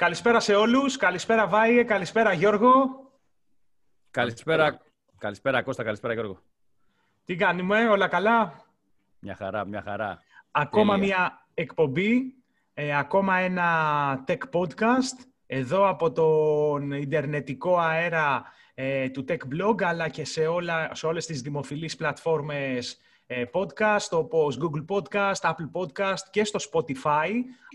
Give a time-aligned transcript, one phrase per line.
[0.00, 0.96] Καλησπέρα σε όλους.
[0.96, 2.72] Καλησπέρα Βάιε, καλησπέρα Γιώργο.
[4.10, 4.80] Καλησπέρα,
[5.18, 6.42] καλησπέρα Κώστα, καλησπέρα Γιώργο.
[7.24, 8.64] Τι κάνουμε, όλα καλά;
[9.18, 10.22] Μια χαρά, μια χαρά.
[10.50, 12.34] Ακόμα μια εκπομπή,
[12.74, 18.44] ε, ακόμα ένα tech podcast, εδώ από τον Ιντερνετικό αέρα
[18.74, 22.96] ε, του Tech Blog, αλλά και σε, όλα, σε όλες τις δημοφιλείς πλατφόρμες ε,
[23.52, 27.28] podcast όπως Google Podcast, Apple Podcast και στο Spotify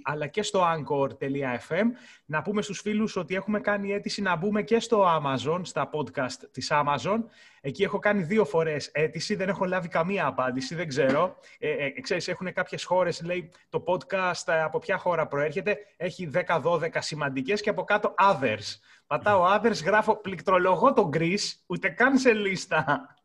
[0.04, 1.84] αλλά και στο Anchor.fm.
[2.26, 6.48] Να πούμε στους φίλους ότι έχουμε κάνει αίτηση να μπούμε και στο Amazon, στα podcast
[6.52, 7.24] της Amazon.
[7.62, 11.36] Εκεί έχω κάνει δύο φορές αίτηση, δεν έχω λάβει καμία απάντηση, δεν ξέρω.
[11.60, 15.78] Ε, ε, ξέρεις, έχουν κάποιες χώρες, λέει, το podcast ε, από ποια χώρα προέρχεται.
[15.98, 18.80] Έχει 10-12 σημαντικές και από κάτω others.
[19.08, 23.16] Πατάω others, γράφω πληκτρολογώ το Greece, ούτε καν σε λίστα.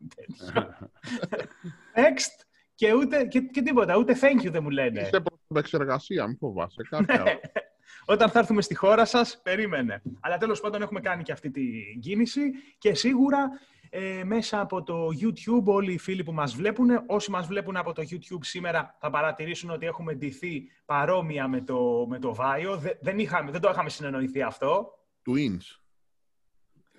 [1.96, 2.44] Next
[2.74, 5.00] και, ούτε, και, και τίποτα, ούτε thank you δεν μου λένε.
[5.00, 6.82] Είσαι προς την εξεργασία, μην φοβάσαι.
[6.90, 7.22] Κάποια...
[7.22, 7.38] Ναι.
[8.12, 10.02] Όταν θα έρθουμε στη χώρα σας, περίμενε.
[10.20, 13.50] Αλλά τέλος πάντων έχουμε κάνει και αυτή την κίνηση και σίγουρα
[13.90, 17.92] ε, μέσα από το YouTube όλοι οι φίλοι που μας βλέπουν, όσοι μας βλέπουν από
[17.92, 22.82] το YouTube σήμερα θα παρατηρήσουν ότι έχουμε ντυθεί παρόμοια με το, με το Βάιο.
[23.00, 24.99] Δεν, είχαμε, δεν το είχαμε συνεννοηθεί αυτό.
[25.26, 25.80] Twins.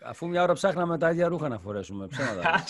[0.04, 2.08] Αφού μια ώρα ψάχναμε τα ίδια ρούχα να φορέσουμε.
[2.08, 2.64] Ψέματα.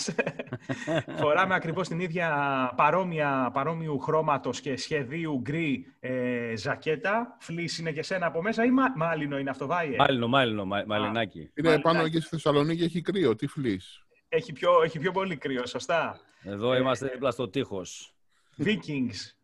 [1.20, 2.28] Φοράμε ακριβώς την ίδια
[2.76, 7.36] παρόμοια, παρόμοιου χρώματος και σχεδίου γκρι ε, ζακέτα.
[7.40, 9.96] Φλής είναι και σένα από μέσα ή μα, μάλινο είναι αυτό, Βάιε.
[9.96, 11.50] Μάλινο, μάλινο, μα, μαλινάκι.
[11.54, 13.36] Είναι πάνω και στη Θεσσαλονίκη έχει κρύο.
[13.36, 14.06] Τι φλής.
[14.28, 16.20] Έχει πιο, έχει πιο πολύ κρύο, σωστά.
[16.42, 18.14] Εδώ είμαστε δίπλα στο τείχος.
[18.58, 19.34] Vikings.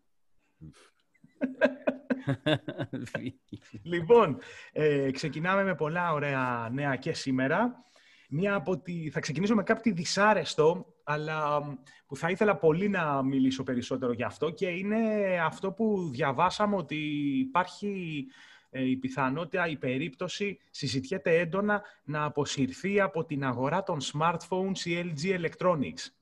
[3.83, 4.39] λοιπόν,
[4.73, 7.85] ε, ξεκινάμε με πολλά ωραία νέα και σήμερα.
[8.31, 9.11] Μία από τη...
[9.11, 11.61] Θα ξεκινήσω με κάτι δυσάρεστο, αλλά
[12.07, 14.99] που θα ήθελα πολύ να μιλήσω περισσότερο γι' αυτό και είναι
[15.45, 16.97] αυτό που διαβάσαμε ότι
[17.39, 18.27] υπάρχει
[18.71, 25.13] ε, η πιθανότητα, η περίπτωση συζητιέται έντονα να αποσυρθεί από την αγορά των smartphones η
[25.15, 26.18] LG Electronics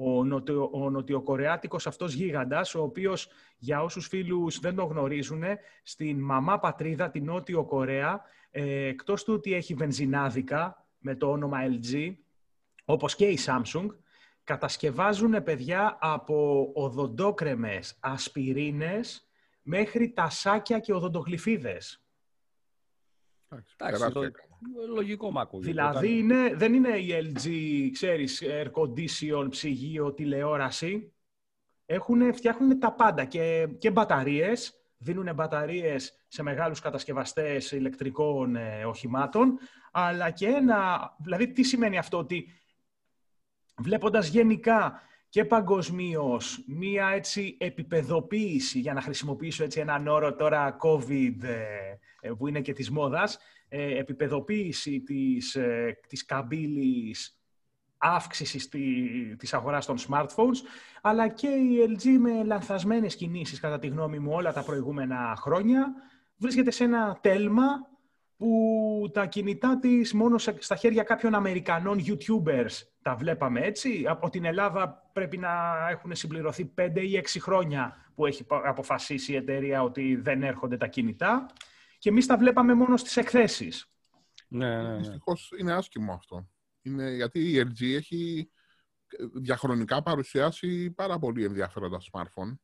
[0.00, 3.28] ο, νοτιο, ο νοτιοκορεάτικος αυτός γίγαντας, ο οποίος
[3.58, 5.42] για όσους φίλους δεν το γνωρίζουν,
[5.82, 11.58] στην μαμά πατρίδα, την Νότιο Κορέα, ε, εκτός του ότι έχει βενζινάδικα με το όνομα
[11.62, 12.14] LG,
[12.84, 13.86] όπως και η Samsung,
[14.44, 19.28] κατασκευάζουν παιδιά από οδοντόκρεμες, ασπιρίνες,
[19.62, 22.02] μέχρι τασάκια και οδοντογλυφίδες.
[23.76, 24.04] Εντάξει,
[24.94, 25.58] λογικό μάκο.
[25.58, 27.48] Δηλαδή είναι, δεν είναι η LG,
[27.92, 31.12] ξέρεις, air condition, ψυγείο, τηλεόραση.
[31.86, 34.72] Έχουν, φτιάχνουν τα πάντα και, και μπαταρίες.
[34.98, 39.58] Δίνουν μπαταρίες σε μεγάλους κατασκευαστές ηλεκτρικών ε, οχημάτων.
[39.92, 41.10] Αλλά και ένα...
[41.18, 42.52] Δηλαδή, τι σημαίνει αυτό, ότι
[43.76, 51.42] βλέποντας γενικά και παγκοσμίως μία έτσι επιπεδοποίηση, για να χρησιμοποιήσω έτσι έναν όρο τώρα COVID
[51.42, 51.56] ε,
[52.20, 57.38] ε, που είναι και της μόδας, ε, επιπεδοποίηση της, ε, της καμπύλης
[57.98, 58.68] αύξησης
[59.36, 60.58] της αγοράς των smartphones,
[61.02, 65.94] αλλά και η LG με λανθασμένες κινήσεις, κατά τη γνώμη μου, όλα τα προηγούμενα χρόνια,
[66.36, 67.88] βρίσκεται σε ένα τέλμα
[68.36, 74.04] που τα κινητά της μόνο στα χέρια κάποιων Αμερικανών YouTubers τα βλέπαμε έτσι.
[74.08, 75.50] Από την Ελλάδα πρέπει να
[75.90, 80.86] έχουν συμπληρωθεί 5 ή 6 χρόνια που έχει αποφασίσει η εταιρεία ότι δεν έρχονται τα
[80.86, 81.46] κινητά
[81.98, 83.86] και εμείς τα βλέπαμε μόνο στις εκθέσεις.
[84.48, 84.96] Ναι, ναι, ναι.
[84.96, 86.48] Δυστυχώς είναι άσχημο αυτό.
[86.82, 88.50] Είναι γιατί η LG έχει
[89.34, 92.56] διαχρονικά παρουσιάσει πάρα πολύ ενδιαφέροντα smartphone.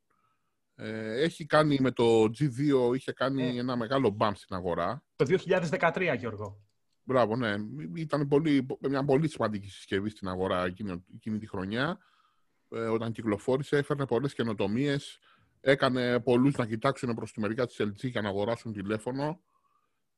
[0.74, 3.58] Ε, έχει κάνει με το G2, είχε κάνει ε.
[3.58, 5.04] ένα μεγάλο bump στην αγορά.
[5.16, 6.62] Το 2013, Γιώργο.
[7.02, 7.54] Μπράβο, ναι.
[7.96, 11.98] Ήταν πολύ, μια πολύ σημαντική συσκευή στην αγορά εκείνη, εκείνη τη χρονιά.
[12.68, 15.18] Ε, όταν κυκλοφόρησε, έφερνε πολλές καινοτομίες
[15.64, 19.40] έκανε πολλούς να κοιτάξουν προς τη μεριά της LG για να αγοράσουν τηλέφωνο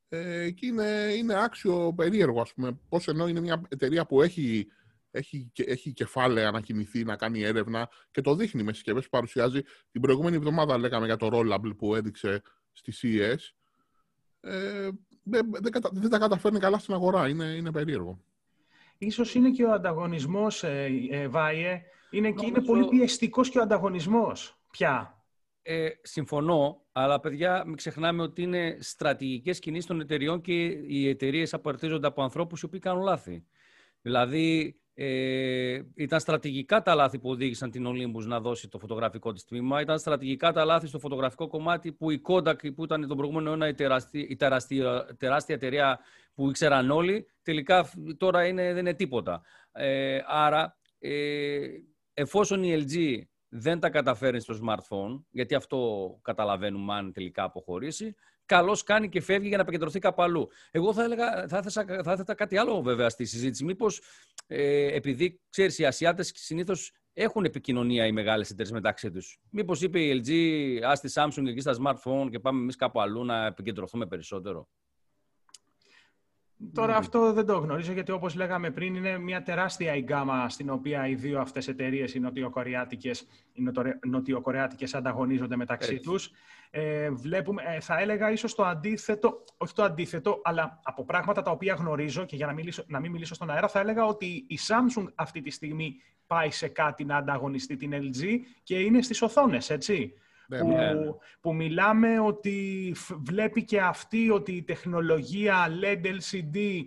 [0.09, 4.67] ε, και είναι, είναι άξιο περίεργο, ας πούμε, πώς ενώ είναι μια εταιρεία που έχει,
[5.11, 9.61] έχει, έχει κεφάλαια να κινηθεί, να κάνει έρευνα και το δείχνει μες συσκευές που παρουσιάζει.
[9.91, 12.43] Την προηγούμενη εβδομάδα λέγαμε για το Rollable που έδειξε
[12.73, 13.39] στη CES.
[14.41, 14.89] Ε,
[15.23, 15.51] δεν,
[15.93, 17.29] δεν, τα καταφέρνει καλά στην αγορά.
[17.29, 18.21] Είναι, είναι περίεργο.
[18.99, 21.83] Ίσως είναι και ο ανταγωνισμός, ε, ε Βάιε.
[22.11, 25.16] Είναι, είναι πολύ πιεστικός και ο ανταγωνισμός πια.
[25.69, 31.55] Ε, συμφωνώ, αλλά παιδιά μην ξεχνάμε ότι είναι στρατηγικές κινήσεις των εταιριών και οι εταιρείες
[31.55, 33.47] απαρτίζονται από ανθρώπους οι οποίοι κάνουν λάθη.
[34.01, 39.45] Δηλαδή, ε, ήταν στρατηγικά τα λάθη που οδήγησαν την Olympus να δώσει το φωτογραφικό της
[39.45, 39.81] τμήμα.
[39.81, 43.69] Ήταν στρατηγικά τα λάθη στο φωτογραφικό κομμάτι που η Kodak, που ήταν τον προηγούμενο αιώνα
[43.69, 45.99] η, τεραστία, η τεράστια, τεράστια εταιρεία
[46.35, 49.43] που ήξεραν όλοι, τελικά τώρα είναι, δεν είναι τίποτα.
[49.73, 51.67] Ε, άρα, ε,
[52.15, 53.21] εφόσον η LG
[53.59, 58.15] δεν τα καταφέρει στο smartphone, γιατί αυτό καταλαβαίνουμε αν τελικά αποχωρήσει,
[58.45, 60.49] καλώς κάνει και φεύγει για να επικεντρωθεί κάπου αλλού.
[60.71, 63.65] Εγώ θα, έλεγα, θα, έθεσα, θα έθετα κάτι άλλο βέβαια στη συζήτηση.
[63.65, 64.01] Μήπως
[64.47, 69.41] ε, επειδή ξέρεις, οι Ασιάτες συνήθως έχουν επικοινωνία οι μεγάλες εταιρείες μεταξύ τους.
[69.51, 70.31] Μήπως είπε η LG,
[70.85, 74.69] ας τη Samsung εκεί στα smartphone και πάμε εμείς κάπου αλλού να επικεντρωθούμε περισσότερο.
[76.73, 76.99] Τώρα mm.
[76.99, 81.09] αυτό δεν το γνωρίζω γιατί όπως λέγαμε πριν είναι μια τεράστια η γκάμα στην οποία
[81.09, 83.63] οι δύο αυτές εταιρείες, οι νοτιοκορεάτικες, οι
[84.07, 86.11] νοτιοκορεάτικες ανταγωνίζονται μεταξύ Έτσι.
[86.11, 86.31] τους.
[86.71, 91.51] Ε, βλέπουμε, ε, θα έλεγα ίσως το αντίθετο, όχι το αντίθετο, αλλά από πράγματα τα
[91.51, 94.59] οποία γνωρίζω και για να, μιλήσω, να μην μιλήσω στον αέρα θα έλεγα ότι η
[94.69, 98.25] Samsung αυτή τη στιγμή πάει σε κάτι να ανταγωνιστεί την LG
[98.63, 100.13] και είναι στις οθόνες, έτσι.
[100.49, 100.93] Ναι, που, ναι.
[101.41, 102.95] που μιλάμε ότι
[103.25, 106.83] βλέπει και αυτή ότι η τεχνολογία LED LCD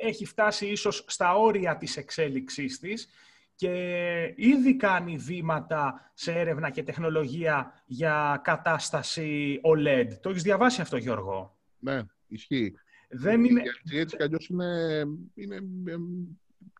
[0.00, 3.08] έχει φτάσει ίσως στα όρια της εξέλιξής της
[3.54, 10.08] και ήδη κάνει βήματα σε έρευνα και τεχνολογία για κατάσταση OLED.
[10.20, 12.74] Το έχεις διαβάσει αυτό, Γιώργο; Ναι, ισχύει.
[13.08, 13.62] Δεν είναι...
[13.92, 15.04] Έτσι κι αλλιώς είναι,
[15.34, 15.58] είναι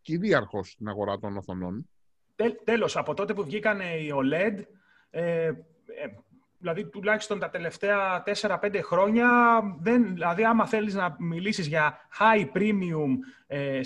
[0.03, 1.89] κυρίαρχος στην αγορά των οθονών.
[2.65, 4.63] Τέλος, από τότε που βγήκαν οι OLED,
[5.17, 5.55] ε, ε,
[6.59, 9.29] δηλαδή τουλάχιστον τα τελευταία 4-5 χρόνια,
[9.81, 13.17] δεν, δηλαδή άμα θέλεις να μιλήσεις για high premium
[13.47, 13.81] ε,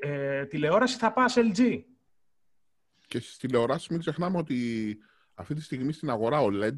[0.00, 1.82] ε, τηλεόραση θα πας LG.
[3.06, 4.98] Και στις τηλεοράσεις μην ξεχνάμε ότι
[5.34, 6.76] αυτή τη στιγμή στην αγορά OLED,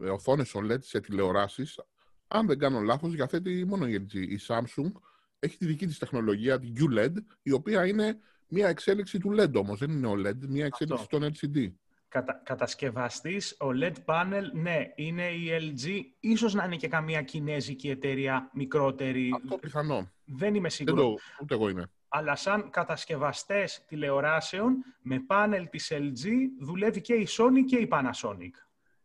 [0.00, 1.80] ε, οθόνες OLED σε τηλεοράσεις,
[2.28, 4.14] αν δεν κάνω λάθος, διαθέτει μόνο η LG.
[4.14, 4.92] Η Samsung
[5.38, 7.12] έχει τη δική της τεχνολογία, την QLED,
[7.42, 8.18] η οποία είναι
[8.48, 11.72] μια εξέλιξη του LED όμως, δεν είναι OLED, μια εξέλιξη των LCD
[12.12, 16.00] κατα, κατασκευαστής, LED panel, ναι, είναι η LG.
[16.20, 19.30] Ίσως να είναι και καμία κινέζικη εταιρεία μικρότερη.
[19.42, 20.10] Αυτό πιθανό.
[20.24, 21.04] Δεν είμαι σίγουρος.
[21.04, 21.90] Δεν ούτε εγώ είμαι.
[22.08, 26.28] Αλλά σαν κατασκευαστές τηλεοράσεων, με πάνελ της LG
[26.60, 28.52] δουλεύει και η Sony και η Panasonic.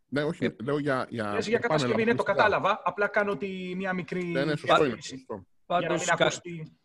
[0.09, 1.05] Ναι, όχι, ε, λέω για...
[1.09, 2.81] Για, για, για κατασκευή, ναι, το κατάλαβα.
[2.83, 4.23] Απλά κάνω τη, μια μικρή...
[4.23, 5.01] Ναι, ναι, σωστό είναι.
[5.01, 5.45] Σωστό.
[5.65, 6.77] Πάντως, για να μην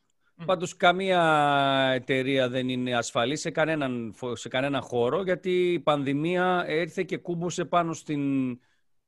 [0.44, 1.22] Πάντως, καμία
[1.94, 7.64] εταιρεία δεν είναι ασφαλής σε κανέναν, σε κανέναν χώρο, γιατί η πανδημία έρθε και κούμπωσε
[7.64, 8.20] πάνω στην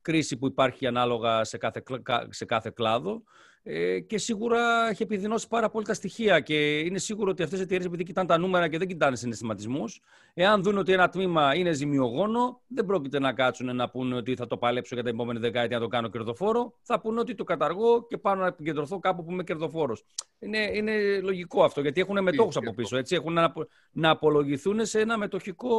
[0.00, 1.82] κρίση που υπάρχει ανάλογα σε κάθε,
[2.29, 3.23] σε κάθε κλάδο.
[3.67, 6.41] Ε, και σίγουρα έχει επιδεινώσει πάρα πολύ τα στοιχεία.
[6.41, 10.01] Και είναι σίγουρο ότι αυτές οι εταιρείες, επειδή κοιτάνε τα νούμερα και δεν κοιτάνε συναισθηματισμούς,
[10.35, 14.47] εάν δουν ότι ένα τμήμα είναι ζημιογόνο, δεν πρόκειται να κάτσουν να πούνε ότι θα
[14.47, 16.79] το παλέψω για την επόμενη δεκαετία να το κάνω κερδοφόρο.
[16.83, 20.05] Θα πούνε ότι το καταργώ και πάω να επικεντρωθώ κάπου που είμαι κερδοφόρος.
[20.39, 22.97] Είναι, είναι λογικό αυτό, γιατί έχουν μετόχους από πίσω.
[22.97, 23.53] Έτσι, έχουν να,
[23.91, 25.77] να απολογηθούν σε ένα μετοχικό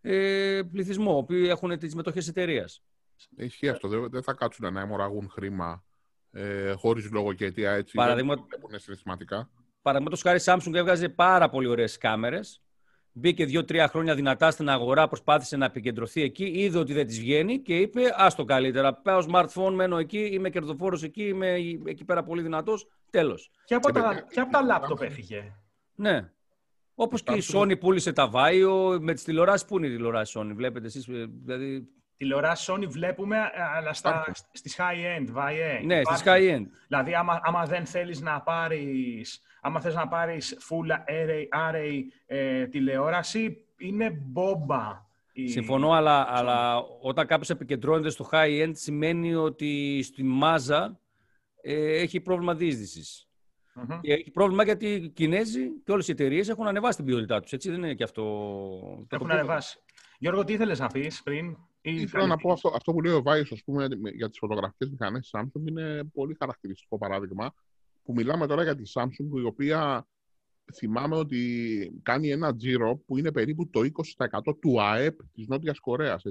[0.00, 2.82] ε, πληθυσμό, οποίοι έχουν τις μετοχές εταιρείας.
[3.36, 3.88] Ισχύει αυτό.
[4.08, 5.82] Δεν θα κάτσουν να αιμορραγούν χρήμα
[6.30, 7.94] ε, χωρίς λόγο και αιτία έτσι.
[7.94, 8.34] Παραδείγμα...
[8.68, 9.50] Δεν συναισθηματικά.
[9.82, 12.62] Παραδείγματος χάρη Samsung έβγαζε πάρα πολύ ωραίες κάμερες.
[13.12, 17.58] Μπήκε δύο-τρία χρόνια δυνατά στην αγορά, προσπάθησε να επικεντρωθεί εκεί, είδε ότι δεν της βγαίνει
[17.58, 18.94] και είπε: Α το καλύτερα.
[18.94, 21.54] Πάω smartphone, μένω εκεί, είμαι κερδοφόρος εκεί, είμαι
[21.84, 22.86] εκεί πέρα πολύ δυνατός.
[23.10, 23.50] Τέλος.
[23.64, 25.54] Και από, τα, και από τα λάπτοπ έφυγε.
[25.94, 26.30] Ναι.
[26.94, 29.66] Όπως και η Sony πούλησε τα Vaio, με τις τηλεοράσεις.
[29.66, 31.04] Πού είναι οι τηλεοράσει Sony, βλέπετε εσείς.
[31.44, 31.88] Δηλαδή,
[32.18, 35.84] τηλεοράσει Sony βλέπουμε, ε, αλλά στα, στις high-end, VAE.
[35.84, 36.66] Ναι, στις high-end.
[36.88, 42.66] Δηλαδή, άμα, άμα δεν θέλεις να πάρεις, άμα θες να πάρεις full array, array ε,
[42.66, 45.06] τηλεόραση, είναι μπόμπα.
[45.44, 51.00] Συμφωνώ, αλλά, αλλά όταν κάποιος επικεντρώνεται στο high-end, σημαίνει ότι στη μάζα
[51.62, 53.28] ε, έχει πρόβλημα διείσδυσης.
[53.74, 53.98] Mm-hmm.
[54.00, 57.52] Και έχει πρόβλημα γιατί οι Κινέζοι και όλες οι εταιρείες έχουν ανεβάσει την ποιότητά τους.
[57.52, 58.22] Έτσι δεν είναι και αυτό.
[59.08, 59.78] Έχουν ανεβάσει.
[60.18, 61.56] Γιώργο, τι ήθελες να πεις πριν;
[61.94, 65.30] Ήθελα να πω αυτό, αυτό που λέει ο Βάη, πούμε, για τις φωτογραφικέ μηχανές της
[65.40, 67.54] Samsung είναι πολύ χαρακτηριστικό παράδειγμα.
[68.02, 70.06] Που μιλάμε τώρα για τη Samsung, η οποία
[70.74, 76.22] θυμάμαι ότι κάνει ένα τζίρο που είναι περίπου το 20% του ΑΕΠ της Νότιας Κορέας.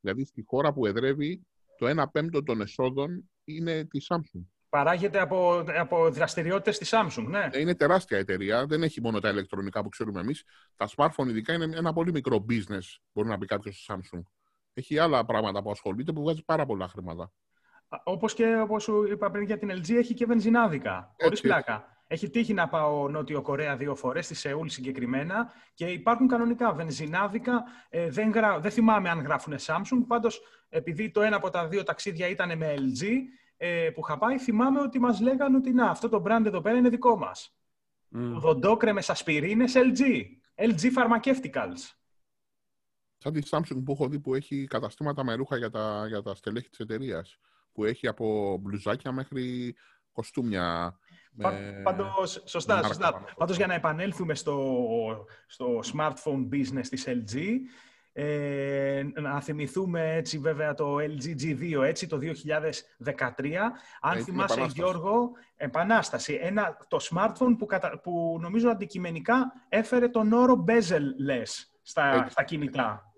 [0.00, 1.46] Δηλαδή στη χώρα που εδρεύει,
[1.78, 4.44] το 1 πέμπτο των εσόδων είναι τη Samsung.
[4.68, 7.48] Παράγεται από, από δραστηριότητες της Samsung, ναι.
[7.52, 8.66] Ε, είναι τεράστια εταιρεία.
[8.66, 10.44] Δεν έχει μόνο τα ηλεκτρονικά που ξέρουμε εμείς.
[10.76, 14.22] Τα smartphone, ειδικά, είναι ένα πολύ μικρό business, μπορεί να πει κάποιος στη Samsung
[14.74, 17.32] έχει άλλα πράγματα που ασχολείται που βγάζει πάρα πολλά χρήματα.
[18.04, 21.14] Όπως και όπως σου είπα πριν για την LG, έχει και βενζινάδικα.
[21.22, 21.94] Χωρίς πλάκα.
[22.06, 27.64] Έχει τύχει να πάω Νότιο Κορέα δύο φορές, στη Σεούλ συγκεκριμένα, και υπάρχουν κανονικά βενζινάδικα.
[27.88, 28.58] Ε, δεν, γρα...
[28.60, 30.04] δεν θυμάμαι αν γράφουν Samsung.
[30.06, 33.04] Πάντως, επειδή το ένα από τα δύο ταξίδια ήταν με LG
[33.56, 36.76] ε, που είχα πάει, θυμάμαι ότι μας λέγανε ότι να, αυτό το brand εδώ πέρα
[36.76, 37.58] είναι δικό μας.
[38.16, 38.32] Mm.
[38.34, 40.02] Οδοντόκρεμε ασπιρίνε LG.
[40.56, 42.03] LG Pharmaceuticals.
[43.24, 46.34] Σαν τη Samsung που έχω δει που έχει καταστήματα με ρούχα για τα, για τα
[46.34, 47.38] στελέχη της εταιρείας.
[47.72, 49.74] Που έχει από μπλουζάκια μέχρι
[50.12, 50.98] κοστούμια.
[51.32, 51.80] Με...
[51.82, 53.24] Πάντως, σωστά, σωστά.
[53.36, 57.40] Πάντως για να επανέλθουμε στο, στο smartphone business της LG,
[58.16, 62.26] Ε, να θυμηθούμε έτσι βέβαια το LG G2 έτσι, το 2013.
[64.00, 64.72] Αν θυμάσαι επανάσταση.
[64.74, 66.38] Γιώργο, επανάσταση.
[66.42, 72.30] Ένα, το smartphone που, κατα- που νομίζω αντικειμενικά έφερε τον όρο bezel-less στα, Έτσι.
[72.30, 73.13] στα κινητά.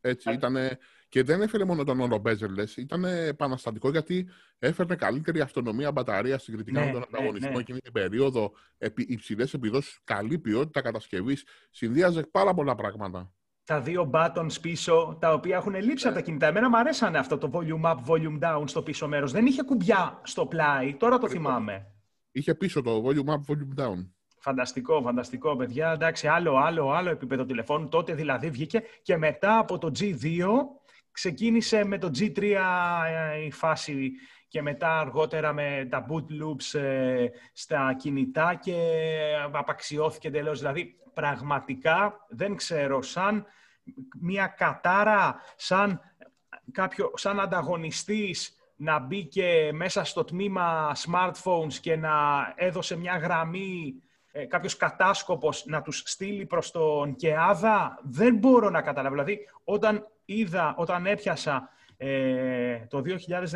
[0.00, 0.78] Έτσι, ήτανε,
[1.08, 4.28] και δεν έφερε μόνο τον όρο bezel-less, ήταν επαναστατικό γιατί
[4.58, 7.58] έφερνε καλύτερη αυτονομία μπαταρία συγκριτικά Ναι, με τον ναι, ανταγωνισμό ναι.
[7.58, 8.52] εκείνη την περίοδο,
[8.96, 11.44] υψηλές επιδόσεις, καλή ποιότητα κατασκευής.
[11.70, 13.32] Συνδύαζε πάρα πολλά πράγματα.
[13.64, 16.46] Τα δύο buttons πίσω, τα οποία έχουν λείψει από τα κινητά.
[16.46, 19.32] Εμένα μου αρέσανε αυτό το volume up, volume down στο πίσω μέρος.
[19.32, 21.46] Δεν είχε κουμπιά στο πλάι, τώρα το Ακριβώς.
[21.48, 21.92] θυμάμαι.
[22.30, 24.06] Είχε πίσω το volume up, volume down.
[24.40, 25.92] Φανταστικό, φανταστικό, παιδιά.
[25.92, 27.88] Εντάξει, άλλο, άλλο, άλλο επίπεδο τηλεφώνου.
[27.88, 30.44] Τότε δηλαδή βγήκε και μετά από το G2
[31.12, 34.10] ξεκίνησε με το G3 ε, η φάση
[34.48, 38.76] και μετά αργότερα με τα boot loops ε, στα κινητά και
[39.52, 40.58] απαξιώθηκε εντελώς.
[40.58, 43.46] Δηλαδή, πραγματικά δεν ξέρω, σαν
[44.20, 46.00] μια κατάρα, σαν,
[46.72, 52.12] κάποιο, σαν ανταγωνιστής να μπήκε μέσα στο τμήμα smartphones και να
[52.56, 58.82] έδωσε μια γραμμή ε, κάποιος κατάσκοπος να τους στείλει προς τον ΚΕΑΔΑ, δεν μπορώ να
[58.82, 59.14] καταλάβω.
[59.14, 63.02] Δηλαδή, όταν είδα, όταν έπιασα ε, το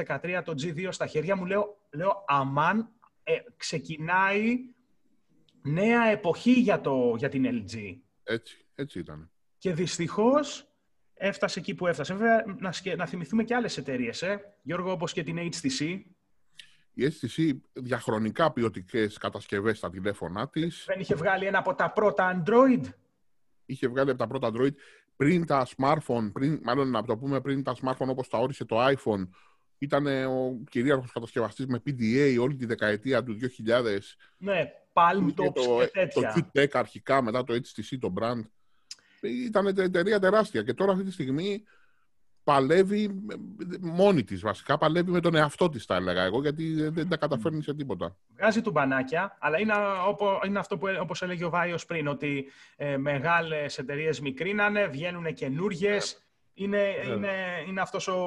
[0.06, 2.88] 2013 το G2 στα χέρια μου, λέω, λέω αμάν,
[3.22, 4.58] ε, ξεκινάει
[5.62, 7.96] νέα εποχή για, το, για την LG.
[8.24, 9.30] Έτσι, έτσι ήταν.
[9.58, 10.66] Και δυστυχώς
[11.14, 12.14] έφτασε εκεί που έφτασε.
[12.14, 14.56] Βέβαια, να, σκε- να θυμηθούμε και άλλες εταιρείες, ε.
[14.62, 16.00] Γιώργο, όπως και την HTC.
[16.94, 20.84] Η HTC διαχρονικά ποιοτικές κατασκευές στα τηλέφωνά της.
[20.86, 22.82] Δεν είχε βγάλει ένα από τα πρώτα Android;
[23.66, 24.74] Είχε βγάλει από τα πρώτα Android
[25.16, 28.76] πριν τα smartphone, πριν, μάλλον να το πούμε πριν τα smartphone όπως τα όρισε το
[28.86, 29.28] iPhone.
[29.78, 33.98] Ήταν ο κυρίαρχος κατασκευαστής με PDA όλη τη δεκαετία του 2000.
[34.36, 36.50] Ναι, Palm Είχε Tops το, και το τέτοια.
[36.54, 38.42] QTech αρχικά, μετά το HTC, το brand.
[39.20, 41.64] Ήταν εταιρεία τεράστια και τώρα αυτή τη στιγμή
[42.44, 43.34] παλεύει με-
[43.80, 47.16] μόνη της βασικά, παλεύει με τον εαυτό της θα έλεγα εγώ, γιατί δεν- δεν τα
[47.16, 48.16] καταφέρνει σε τίποτα.
[48.36, 49.72] Βγάζει του μπανάκια, αλλά είναι,
[50.08, 52.44] όπω, είναι αυτό που όπως έλεγε ο Βάιος πριν, ότι
[52.76, 55.98] ε, μεγάλες εταιρείες μικρίνανε, βγαίνουν καινούριε.
[56.54, 57.30] Είναι, είναι,
[57.68, 58.18] είναι αυτός ο,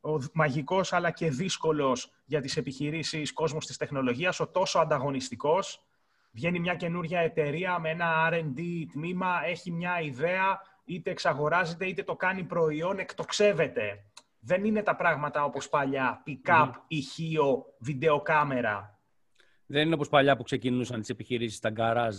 [0.00, 5.84] ο μαγικός αλλά και δύσκολος για τις επιχειρήσεις κόσμος της τεχνολογίας, ο τόσο ανταγωνιστικός.
[6.32, 8.60] Βγαίνει μια καινούρια εταιρεία με ένα R&D
[8.92, 14.04] τμήμα, έχει μια ιδέα, είτε εξαγοράζεται είτε το κάνει προϊόν, εκτοξεύεται.
[14.38, 18.98] Δεν είναι τα πράγματα όπως παλιά, pick-up, ηχείο, βιντεοκάμερα.
[19.66, 22.16] Δεν είναι όπως παλιά που ξεκινούσαν τις επιχειρήσεις στα γκαράζ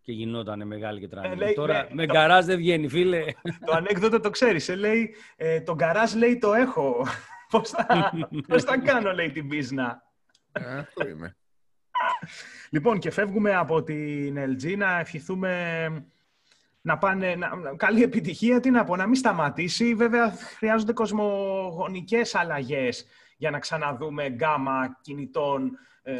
[0.00, 1.28] και γινόταν μεγάλη και τρανή.
[1.28, 3.24] Ε, λέει, Τώρα ναι, με το- γκαράζ δεν βγαίνει, φίλε.
[3.66, 7.06] το ανέκδοτο το ξέρεις, ε, λέει, ε, το γκαράζ λέει το έχω.
[7.50, 8.12] Πώς θα,
[8.48, 10.02] πώς θα κάνω, λέει την πίσνα.
[10.52, 11.36] Ε, αυτό είναι.
[12.70, 16.06] Λοιπόν, και φεύγουμε από την LG να ευχηθούμε
[16.86, 19.94] να πάνε, να, να- καλή επιτυχία, τι να πω, να μην σταματήσει.
[19.94, 25.70] Βέβαια, χρειάζονται κοσμογονικές αλλαγές για να ξαναδούμε γκάμα κινητών
[26.02, 26.14] ε,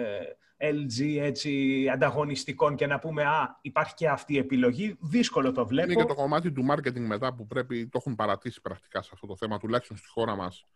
[0.59, 4.97] LG έτσι, ανταγωνιστικών και να πούμε «Α, υπάρχει και αυτή η επιλογή».
[5.01, 5.91] Δύσκολο το βλέπω.
[5.91, 9.27] Είναι και το κομμάτι του marketing μετά που πρέπει, το έχουν παρατήσει πρακτικά σε αυτό
[9.27, 10.67] το θέμα, τουλάχιστον στη χώρα μας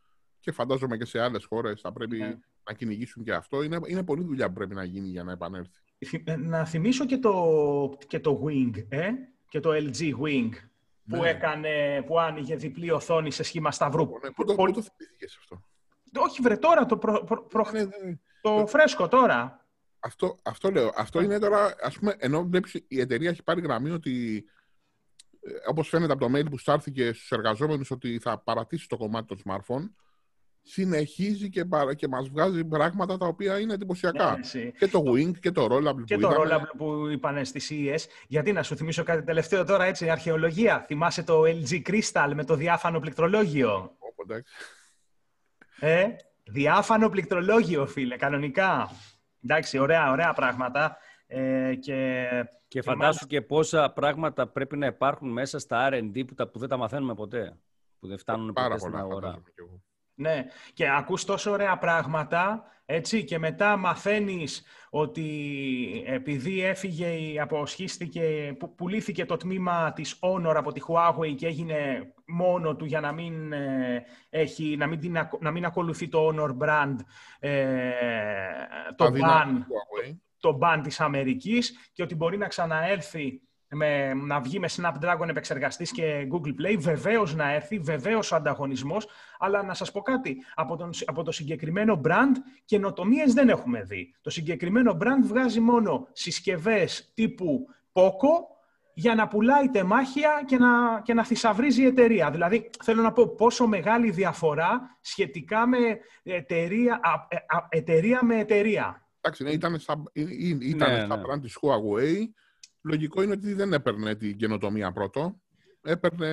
[0.40, 2.34] και φαντάζομαι και σε άλλες χώρες θα πρέπει Ναι.
[2.68, 3.62] να κυνηγήσουν και αυτό.
[3.62, 5.78] Είναι, είναι πολλή δουλειά που πρέπει να γίνει για να επανέλθει.
[6.06, 7.34] Θυ- Να θυμίσω και το,
[8.06, 9.08] και το Wing, ε;
[9.48, 10.50] Και το LG Wing,
[11.08, 11.28] που, Ναι.
[11.28, 14.04] έκανε, που άνοιγε διπλή οθόνη σε σχήμα σταυρού.
[14.22, 15.62] Ναι, πού το, Πολύ- πού το θυμήθηκες αυτό;
[16.16, 18.18] Όχι βρε, τώρα το, προ, προ- προ- Ναι, ναι.
[18.40, 19.66] το φρέσκο τώρα.
[20.00, 20.92] Αυτό, αυτό λέω.
[20.96, 24.44] Αυτό είναι τώρα, ας πούμε, ενώ βλέπεις η εταιρεία έχει πάρει γραμμή ότι,
[25.40, 29.26] ε, όπως φαίνεται από το mail που στάλθηκε στους εργαζόμενους, ότι θα παρατήσει το κομμάτι
[29.26, 29.90] των smartphone,
[30.70, 34.32] συνεχίζει και, παρα- και μας βγάζει πράγματα τα οποία είναι εντυπωσιακά.
[34.32, 34.72] Ναι, εσύ.
[34.78, 36.56] Και το Wing και το Rollable Και που το είδαμε.
[36.68, 38.06] Rollable που είπανε στις CES.
[38.28, 40.84] Γιατί να σου θυμίσω κάτι τελευταίο τώρα, έτσι, αρχαιολογία.
[40.86, 44.54] Θυμάσαι το LG Crystal με το διάφανο πληκτρολόγιο; Όπο, εντάξει.
[45.80, 46.06] Ε,
[46.44, 48.90] διάφανο πληκτρολόγιο, φίλε, κανονικά.
[49.44, 50.96] Εντάξει, ωραία, ωραία πράγματα.
[51.26, 52.28] Ε, και
[52.68, 56.58] Και Και φαντάσου και πόσα πράγματα πρέπει να υπάρχουν μέσα στα R&D που, τα, που
[56.58, 57.56] δεν τα μαθαίνουμε ποτέ.
[57.98, 59.20] Που δεν φτάνουν Πάρα ποτέ στην πολλά αγορά.
[59.26, 59.82] φαντάζομαι κι εγώ.
[60.20, 65.24] Ναι, και ακούς τόσο ωραία πράγματα, έτσι, και μετά μαθαίνεις ότι
[66.06, 72.12] επειδή έφυγε, η- αποσχίστηκε, που, πουλήθηκε το τμήμα της Honor από τη Huawei και έγινε
[72.26, 76.28] μόνο του για να μην, ε, έχει, να μην, την ακο- να μην ακολουθεί το
[76.28, 76.96] Honor brand,
[77.40, 77.90] ε,
[78.96, 80.16] το Αδύναμη ban, του Huawei.
[80.40, 85.90] το ban της Αμερικής και ότι μπορεί να ξαναέλθει με, να βγει με Snapdragon επεξεργαστής
[85.90, 89.08] και Google Play, βεβαίως να έρθει, βεβαίως ο ανταγωνισμός,
[89.38, 94.14] αλλά να σας πω κάτι, από, τον, από το συγκεκριμένο brand καινοτομίες δεν έχουμε δει.
[94.20, 98.56] Το συγκεκριμένο brand βγάζει μόνο συσκευές τύπου Poco
[98.94, 102.30] για να πουλάει τεμάχια και να, και να θησαυρίζει η εταιρεία.
[102.30, 105.78] Δηλαδή, θέλω να πω πόσο μεγάλη διαφορά σχετικά με
[106.22, 107.00] εταιρεία,
[107.68, 109.08] εταιρεία με εταιρεία.
[109.20, 111.40] Εντάξει, ναι, ήταν στα, ήταν ναι, στα ναι.
[111.40, 112.16] της Huawei.
[112.82, 115.40] Λογικό είναι ότι δεν έπαιρνε την καινοτομία πρώτο.
[115.82, 116.28] Έπαιρνε,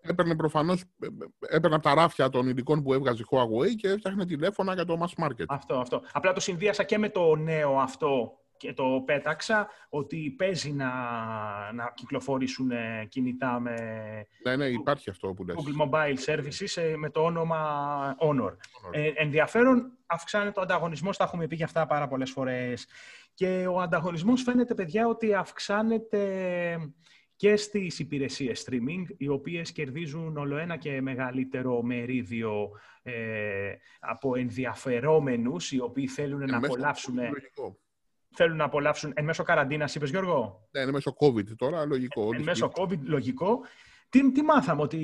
[0.00, 0.84] έπαιρνε προφανώς
[1.48, 4.98] έπαιρνε από τα ράφια των υλικών που έβγαζε η Huawei και έφτιαχνε τηλέφωνα για το
[5.02, 5.44] mass market.
[5.48, 6.02] Αυτό, αυτό.
[6.12, 10.92] Απλά το συνδύασα και με το νέο αυτό και το πέταξα ότι παίζει να,
[11.72, 13.76] να κυκλοφορήσουν ε, κινητά με
[14.44, 15.56] ναι, ναι, υπάρχει αυτό που λες.
[15.56, 18.56] Google Mobile Services ε, με το όνομα Honor.
[18.90, 22.86] Ε, ενδιαφέρον, αυξάνεται ο ανταγωνισμός, τα έχουμε πει για αυτά πάρα πολλές φορές.
[23.34, 26.22] Και ο ανταγωνισμός φαίνεται, παιδιά, ότι αυξάνεται
[27.36, 32.70] και στις υπηρεσίες streaming, οι οποίες κερδίζουν όλο ένα και μεγαλύτερο μερίδιο
[33.02, 37.18] ε, από ενδιαφερόμενους, οι οποίοι θέλουν να απολαύσουν
[38.36, 42.28] θέλουν να απολαύσουν εν μέσω καραντίνας, είπες Γιώργο; Ναι, εν μέσω COVID τώρα, λογικό.
[42.34, 43.60] Εν μέσω COVID, λογικό.
[44.08, 45.00] Τι, τι μάθαμε, ότι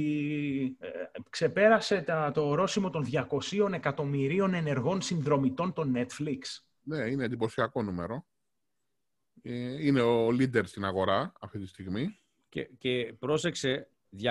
[0.78, 0.88] ε,
[1.30, 6.38] ξεπέρασε τα, το ορόσημο των 200 εκατομμυρίων ενεργών συνδρομητών των Netflix;
[6.82, 8.26] Ναι, είναι εντυπωσιακό νούμερο.
[9.42, 12.18] Ε, είναι ο leader στην αγορά αυτή τη στιγμή.
[12.48, 13.88] Και, και πρόσεξε,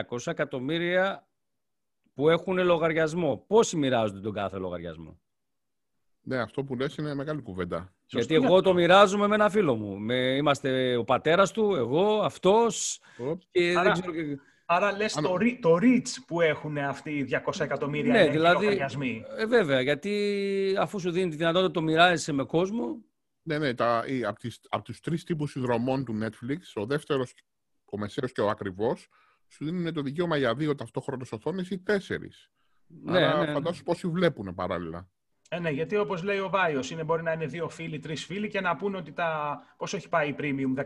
[0.10, 1.28] 200 εκατομμύρια
[2.14, 3.44] που έχουν λογαριασμό.
[3.48, 5.20] Πόσοι μοιράζονται τον κάθε λογαριασμό;
[6.22, 7.94] Ναι, αυτό που λες είναι μεγάλη κουβέντα.
[8.06, 10.00] Γιατί εγώ το μοιράζομαι με ένα φίλο μου.
[10.00, 13.02] Με, είμαστε ο πατέρας του, εγώ, αυτός.
[13.52, 14.14] Και άρα, δεν ξέρω...
[14.72, 19.26] άρα λες το, το reach που έχουν αυτοί οι 200 εκατομμύρια ναι, δηλαδή, λογαριασμοί.
[19.38, 22.98] Ε, βέβαια, γιατί αφού σου δίνει τη δυνατότητα το μοιράζεσαι με κόσμο.
[23.42, 27.34] Ναι, ναι, τα, από, τις, από τους τρεις τύπους συνδρομών του Netflix, ο δεύτερος,
[27.86, 29.08] ο μεσαίος και ο ακριβώς,
[29.48, 32.52] σου δίνουν το δικαίωμα για δύο ταυτόχρονες οθόνες ή τέσσερις.
[32.88, 33.52] Ναι, Άρα ναι, ναι.
[33.52, 35.10] φαντάσου πόσοι βλέπουν παράλληλα.
[35.52, 38.62] Ε, ναι, γιατί όπως λέει ο Βάιος, μπορεί να είναι δύο φίλοι, τρεις φίλοι και
[38.62, 39.62] να πούνε ότι τα.
[39.78, 40.84] Πόσο έχει πάει η premium,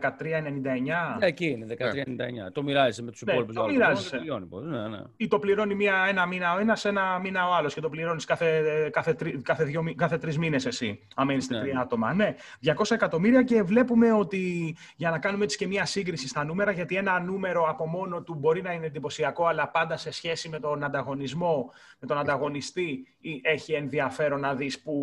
[1.18, 2.52] Ναι, εκεί είναι, 13,99.
[2.52, 3.54] Το μοιράζεσαι με τους ναι, υπόλοιπους.
[3.54, 4.20] Το μοιράζεσαι.
[4.62, 4.98] Ναι, ναι.
[5.16, 8.24] Ή το πληρώνει μία, ένα μήνα ο ένας, ένα μήνα ο άλλος και το πληρώνεις
[8.24, 11.00] κάθε, κάθε, κάθε, κάθε τρεις μήνες εσύ.
[11.14, 11.60] Αν μένεις ναι.
[11.60, 12.14] τρία άτομα.
[12.14, 16.70] Ναι, 200 εκατομμύρια και βλέπουμε ότι για να κάνουμε έτσι και μία σύγκριση στα νούμερα,
[16.70, 20.60] γιατί ένα νούμερο από μόνο του μπορεί να είναι εντυπωσιακό, αλλά πάντα σε σχέση με
[20.60, 23.06] τον ανταγωνισμό, με τον ανταγωνιστή,
[23.42, 24.94] έχει ενδιαφέρον να δεις που,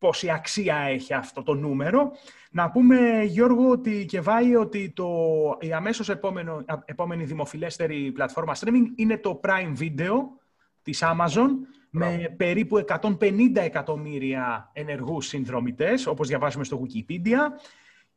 [0.00, 2.12] πόση αξία έχει αυτό το νούμερο.
[2.50, 5.08] Να πούμε, Γιώργο, ότι και βάει ότι το,
[5.60, 10.16] η αμέσως επόμενο, επόμενη δημοφιλέστερη πλατφόρμα streaming είναι το Prime Video
[10.82, 11.48] της Amazon,
[11.90, 17.38] με περίπου 150 εκατομμύρια ενεργούς συνδρομητές, όπως διαβάζουμε στο Wikipedia.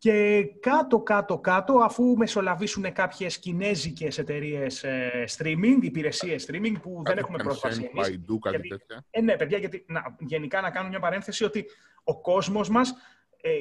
[0.03, 7.17] Και κάτω, κάτω, κάτω, αφού μεσολαβήσουν κάποιες κινέζικες εταιρείες ε, streaming, υπηρεσίες streaming που δεν
[7.17, 8.07] έχουμε πρόσβαση εμείς.
[8.09, 9.05] Baidu, κάτι τέτοια.
[9.09, 11.65] Ε, ναι, παιδιά, γιατί να, γενικά να κάνω μια παρένθεση ότι
[12.03, 12.93] ο κόσμος μας
[13.41, 13.51] ε,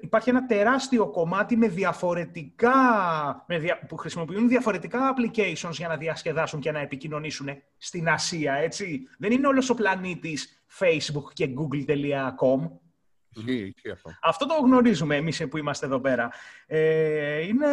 [0.00, 2.74] υπάρχει ένα τεράστιο κομμάτι με διαφορετικά,
[3.48, 9.08] με δια, που χρησιμοποιούν διαφορετικά applications για να διασκεδάσουν και να επικοινωνήσουν στην Ασία, έτσι.
[9.18, 12.70] Δεν είναι όλος ο πλανήτης Facebook και Google.com
[14.22, 14.46] αυτό.
[14.46, 16.30] το γνωρίζουμε εμείς που είμαστε εδώ πέρα.
[16.66, 17.66] Ε, είναι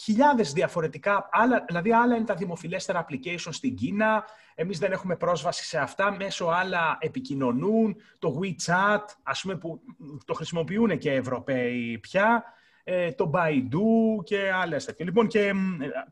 [0.00, 5.64] χιλιάδες διαφορετικά, άλλα, δηλαδή άλλα είναι τα δημοφιλέστερα applications στην Κίνα, εμείς δεν έχουμε πρόσβαση
[5.64, 9.80] σε αυτά, μέσω άλλα επικοινωνούν, το WeChat, ας πούμε που
[10.24, 12.44] το χρησιμοποιούν και Ευρωπαίοι πια,
[12.84, 15.08] ε, το Baidu και άλλες τέτοιες.
[15.08, 15.52] Λοιπόν, και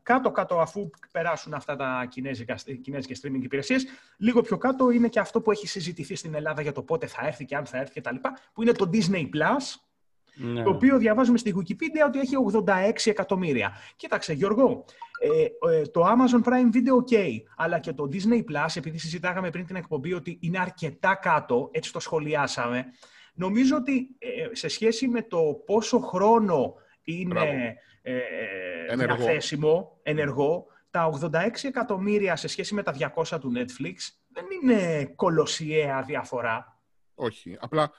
[0.03, 3.85] κάτω-κάτω αφού περάσουν αυτά τα κινέζικα, κινέζικες streaming υπηρεσίες,
[4.17, 7.25] λίγο πιο κάτω είναι και αυτό που έχει συζητηθεί στην Ελλάδα για το πότε θα
[7.25, 8.15] έρθει και αν θα έρθει κτλ.
[8.53, 9.79] που είναι το Disney Plus,
[10.35, 10.63] ναι.
[10.63, 13.71] το οποίο διαβάζουμε στη Wikipedia ότι έχει 86 εκατομμύρια.
[13.95, 14.85] Κοίταξε, Γιώργο,
[15.19, 19.65] ε, ε, το Amazon Prime Video ok, αλλά και το Disney Plus, επειδή συζητάγαμε πριν
[19.65, 22.85] την εκπομπή ότι είναι αρκετά κάτω, έτσι το σχολιάσαμε,
[23.33, 28.19] Νομίζω ότι ε, σε σχέση με το πόσο χρόνο είναι ε,
[28.87, 29.15] ενεργό.
[29.15, 33.95] διαθέσιμο, ενεργό, τα 86 εκατομμύρια σε σχέση με τα 200 του Netflix
[34.27, 36.79] δεν είναι κολοσιαία διαφορά.
[37.15, 37.57] Όχι.
[37.59, 37.91] Απλά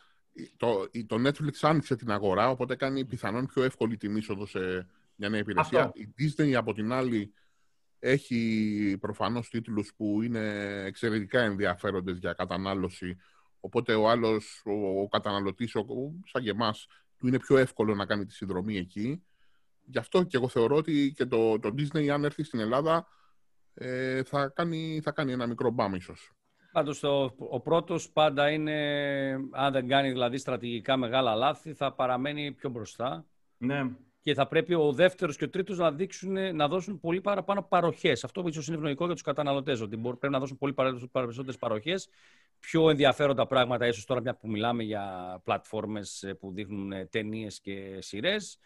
[0.56, 5.28] το, το Netflix άνοιξε την αγορά, οπότε κάνει πιθανόν πιο εύκολη την είσοδο σε μια
[5.28, 5.92] νέα υπηρεσία.
[5.94, 7.32] Η Disney, από την άλλη,
[7.98, 10.40] έχει προφανώς τίτλους που είναι
[10.84, 13.16] εξαιρετικά ενδιαφέροντες για κατανάλωση
[13.64, 15.70] Οπότε ο άλλος, ο, ο καταναλωτής,
[16.24, 16.86] σαν και εμάς,
[17.18, 19.24] του είναι πιο εύκολο να κάνει τη συνδρομή εκεί.
[19.84, 23.06] Γι' αυτό και εγώ θεωρώ ότι και το, το Disney, αν έρθει στην Ελλάδα,
[23.74, 26.32] ε, θα, κάνει, θα κάνει ένα μικρό μπάμ ίσως.
[26.72, 27.02] Πάντως
[27.36, 28.76] ο πρώτος πάντα είναι,
[29.52, 33.26] αν δεν κάνει δηλαδή στρατηγικά μεγάλα λάθη, θα παραμένει πιο μπροστά.
[33.58, 33.82] Ναι.
[34.22, 38.24] Και θα πρέπει ο δεύτερος και ο τρίτος να, δείξουν, να δώσουν πολύ παραπάνω παροχές.
[38.24, 40.74] Αυτό ίσως είναι ευνοϊκό για τους καταναλωτές, ότι πρέπει να δώσουν πολύ
[41.12, 42.08] περισσότερες παροχές
[42.62, 47.60] πιο ενδιαφέροντα πράγματα, ίσως τώρα μια που μιλάμε για πλατφόρμες ε, που δείχνουν ε, ταινίες
[47.60, 48.58] και σειρές.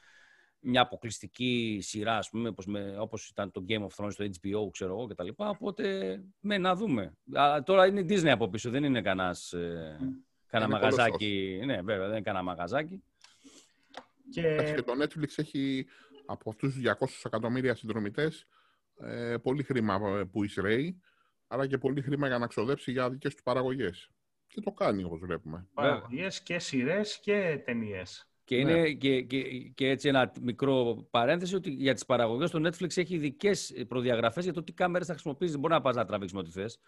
[0.60, 4.70] μια αποκλειστική σειρά, ας πούμε, όπως, με, όπως ήταν το Game of Thrones στο HBO,
[4.70, 5.28] ξέρω εγώ, κτλ.
[5.36, 7.12] Οπότε, με να δούμε.
[7.32, 9.98] Α, τώρα είναι Disney από πίσω, δεν είναι κανένας, ε,
[10.46, 11.60] κανένα μαγαζάκι.
[11.64, 13.02] Ναι, βέβαια, δεν είναι κανένα μαγαζάκι.
[14.30, 14.72] Και...
[14.74, 15.86] και το Netflix έχει
[16.26, 18.46] από αυτούς τους 200 εκατομμύρια συνδρομητές
[19.00, 21.00] ε, πολύ χρήμα που εισραίει,
[21.46, 24.10] αλλά και πολύ χρήμα για να ξοδέψει για δικές του παραγωγές.
[24.46, 25.68] Και το κάνει, όπως βλέπουμε.
[25.74, 28.30] Παραγωγές και σειρές και ταινίες.
[28.44, 28.92] Και, είναι, ναι.
[28.92, 29.42] και, και,
[29.74, 34.52] και, έτσι ένα μικρό παρένθεση ότι για τις παραγωγές το Netflix έχει ειδικές προδιαγραφές για
[34.52, 35.52] το τι κάμερες θα χρησιμοποιήσεις.
[35.52, 36.78] Δεν μπορεί να πας να τραβήξεις ό,τι θες.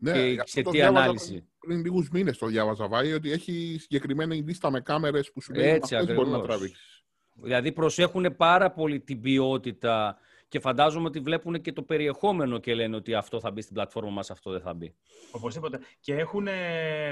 [0.00, 4.70] Ναι, και σε τι ανάλυση; Πριν λίγους μήνες το διάβαζα, Βάη, ότι έχει συγκεκριμένη λίστα
[4.70, 7.04] με κάμερες που σου λέει ότι μπορεί να τραβήξεις.
[7.34, 12.96] Δηλαδή προσέχουν πάρα πολύ την ποιότητα και φαντάζομαι ότι βλέπουν και το περιεχόμενο και λένε
[12.96, 14.94] ότι αυτό θα μπει στην πλατφόρμα μας, αυτό δεν θα μπει.
[15.30, 15.80] Οπωσδήποτε.
[16.00, 16.46] Και έχουν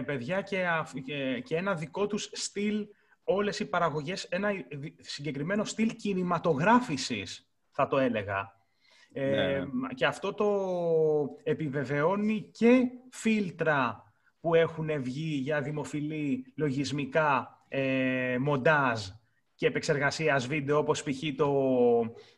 [0.05, 0.63] παιδιά και,
[1.45, 2.87] και ένα δικό τους στυλ
[3.25, 4.49] όλες οι παραγωγές, ένα
[5.01, 8.56] συγκεκριμένο στυλ κινηματογράφησης, θα το έλεγα.
[9.19, 9.89] Ε, ναι.
[9.95, 10.47] και αυτό το
[11.43, 19.01] επιβεβαιώνει και φίλτρα που έχουν βγει για δημοφιλή λογισμικά ε, μοντάζ
[19.55, 21.37] και επεξεργασίας βίντεο, όπως π.χ.
[21.37, 21.51] το,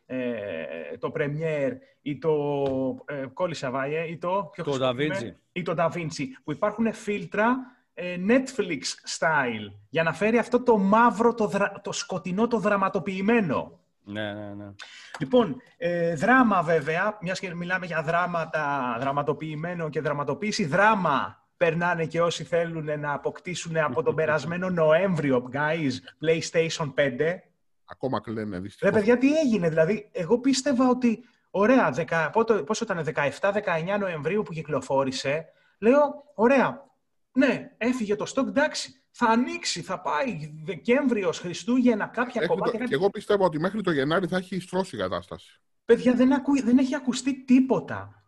[0.05, 2.63] ε, το Premiere ή το
[3.05, 4.51] ε, ή το...
[4.55, 5.31] Το DaVinci.
[5.51, 7.57] Ή το DaVinci, που υπάρχουν φίλτρα
[7.93, 8.81] ε, Netflix
[9.17, 11.51] style, για να φέρει αυτό το μαύρο, το,
[11.83, 13.79] το σκοτεινό, το δραματοποιημένο.
[14.11, 14.71] Ναι, ναι, ναι.
[15.19, 22.21] Λοιπόν, ε, δράμα βέβαια, μιας και μιλάμε για δράματα, δραματοποιημένο και δραματοποίηση, δράμα περνάνε και
[22.21, 27.41] όσοι θέλουν να αποκτήσουν από τον περασμένο Νοέμβριο, guys, PlayStation 5.
[27.85, 28.93] Ακόμα κλαίνε, δυστυχώς.
[28.93, 32.29] Ρε παιδιά, τι έγινε, δηλαδή, εγώ πίστευα ότι, ωραία, δεκα,
[32.65, 35.45] πόσο ήταν, 17-19 Νοεμβρίου που κυκλοφόρησε,
[35.79, 36.85] λέω, ωραία,
[37.31, 42.85] ναι, έφυγε το stock, εντάξει, θα ανοίξει, θα πάει Δεκέμβριος, Χριστούγεννα, κάποια Έχω κομμάτια.
[42.85, 45.59] Και εγώ πιστεύω ότι μέχρι το Γενάρη θα έχει στρώσει η κατάσταση.
[45.85, 48.23] Παιδιά, δεν, ακού, δεν έχει ακουστεί τίποτα.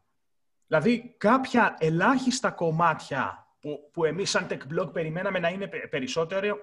[0.67, 5.69] Δηλαδή, κάποια ελάχιστα κομμάτια που, που εμείς σαν tech blog περιμέναμε να είναι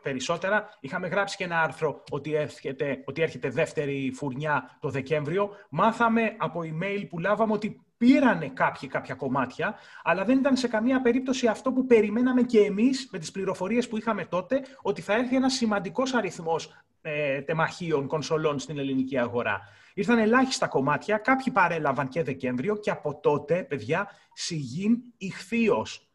[0.03, 5.51] περισσότερα, είχαμε γράψει και ένα άρθρο ότι έρχεται, ότι έρχεται δεύτερη φουρνιά το Δεκέμβριο.
[5.71, 11.01] Μάθαμε από email που λάβαμε ότι πήρανε κάποιοι κάποια κομμάτια, αλλά δεν ήταν σε καμία
[11.01, 15.37] περίπτωση αυτό που περιμέναμε και εμείς με τις πληροφορίες που είχαμε τότε, ότι θα έρθει
[15.37, 19.61] ένας σημαντικός αριθμός ε, τεμαχίων, κονσολών στην ελληνική αγορά.
[19.95, 26.09] Ήρθαν ελάχιστα κομμάτια, κάποιοι παρέλαβαν και Δεκέμβριο και από τότε, παιδιά, σιγήν ηχθείως.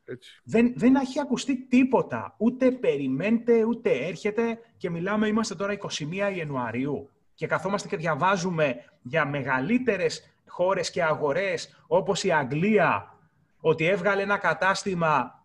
[0.43, 2.35] Δεν, δεν έχει ακουστεί τίποτα.
[2.37, 9.25] Ούτε περιμένετε, ούτε έρχεται και μιλάμε, είμαστε τώρα 21 Ιανουαρίου και καθόμαστε και διαβάζουμε για
[9.25, 13.17] μεγαλύτερες χώρες και αγορές όπως η Αγγλία
[13.59, 15.43] ότι έβγαλε ένα κατάστημα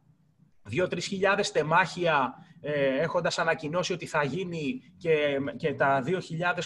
[0.71, 6.19] 2-3 χιλιάδες τεμάχια ε, έχοντας ανακοινώσει ότι θα γίνει και, και τα 2.000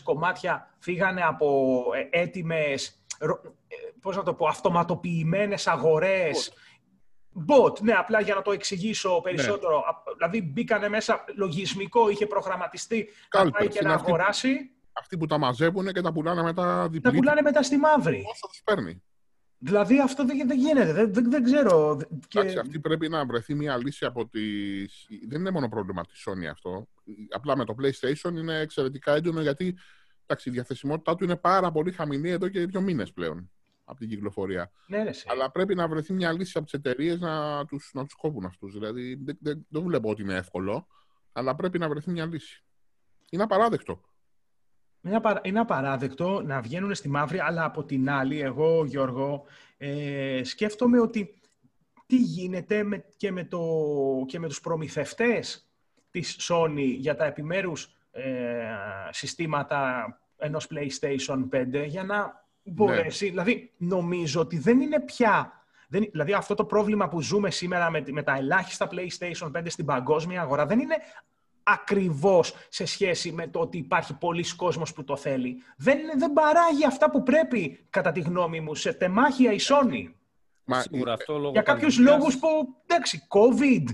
[0.02, 3.26] κομμάτια φύγανε από ε, έτοιμες, ε,
[4.00, 6.52] πώς να το πω, αυτοματοποιημένες αγορές.
[7.48, 9.76] Bot, ναι, απλά για να το εξηγήσω περισσότερο.
[9.76, 10.12] Ναι.
[10.16, 15.92] Δηλαδή μπήκανε μέσα, λογισμικό είχε προγραμματιστεί να πάει και να αγοράσει αυτοί που τα μαζεύουν
[15.92, 17.00] και τα πουλάνε μετά διπλή.
[17.00, 18.24] Τα πουλάνε μετά στη μαύρη.
[18.26, 19.02] Όσο τους παίρνει.
[19.64, 20.92] Δηλαδή αυτό δεν, δεν γίνεται.
[20.92, 22.00] Δεν, δεν, δεν ξέρω.
[22.34, 24.40] Εντάξει, αυτή πρέπει να βρεθεί μια λύση από τη.
[25.28, 26.88] Δεν είναι μόνο πρόβλημα της Sony αυτό.
[27.30, 29.78] Απλά με το PlayStation είναι εξαιρετικά έντονο γιατί
[30.26, 33.50] εντάξει, η διαθεσιμότητά του είναι πάρα πολύ χαμηλή εδώ και δύο μήνες πλέον
[33.84, 34.70] από την κυκλοφορία.
[34.86, 38.44] Ναι, Αλλά πρέπει να βρεθεί μια λύση από τις εταιρείες να του να τους κόβουν
[38.44, 38.72] αυτούς.
[38.72, 40.86] Δηλαδή δεν, δεν, δεν βλέπω ότι είναι εύκολο,
[41.32, 42.64] αλλά πρέπει να βρεθεί μια λύση.
[43.30, 44.00] Είναι απαράδεκτο.
[45.42, 49.44] Είναι απαράδεκτο να βγαίνουν στη μαύρη, αλλά από την άλλη, εγώ, Γιώργο,
[49.76, 51.34] ε, σκέφτομαι ότι
[52.06, 53.60] τι γίνεται με, και, με το,
[54.26, 55.70] και με τους προμηθευτές
[56.10, 58.22] της Sony για τα επιμέρους ε,
[59.10, 63.24] συστήματα ενός PlayStation 5 για να μπορέσει.
[63.24, 63.30] Ναι.
[63.30, 65.56] Δηλαδή, νομίζω ότι δεν είναι πια...
[65.88, 69.84] Δεν, δηλαδή, αυτό το πρόβλημα που ζούμε σήμερα με, με τα ελάχιστα PlayStation 5 στην
[69.84, 70.96] παγκόσμια αγορά δεν είναι
[71.62, 75.62] ακριβώς σε σχέση με το ότι υπάρχει πολλοί κόσμος που το θέλει.
[75.76, 80.12] Δεν, δεν παράγει αυτά που πρέπει, κατά τη γνώμη μου, σε τεμάχια η Sony.
[80.64, 82.48] Μα, Σίγουρα αυτό λόγω Για κάποιους λόγους που,
[82.86, 83.84] εντάξει, COVID,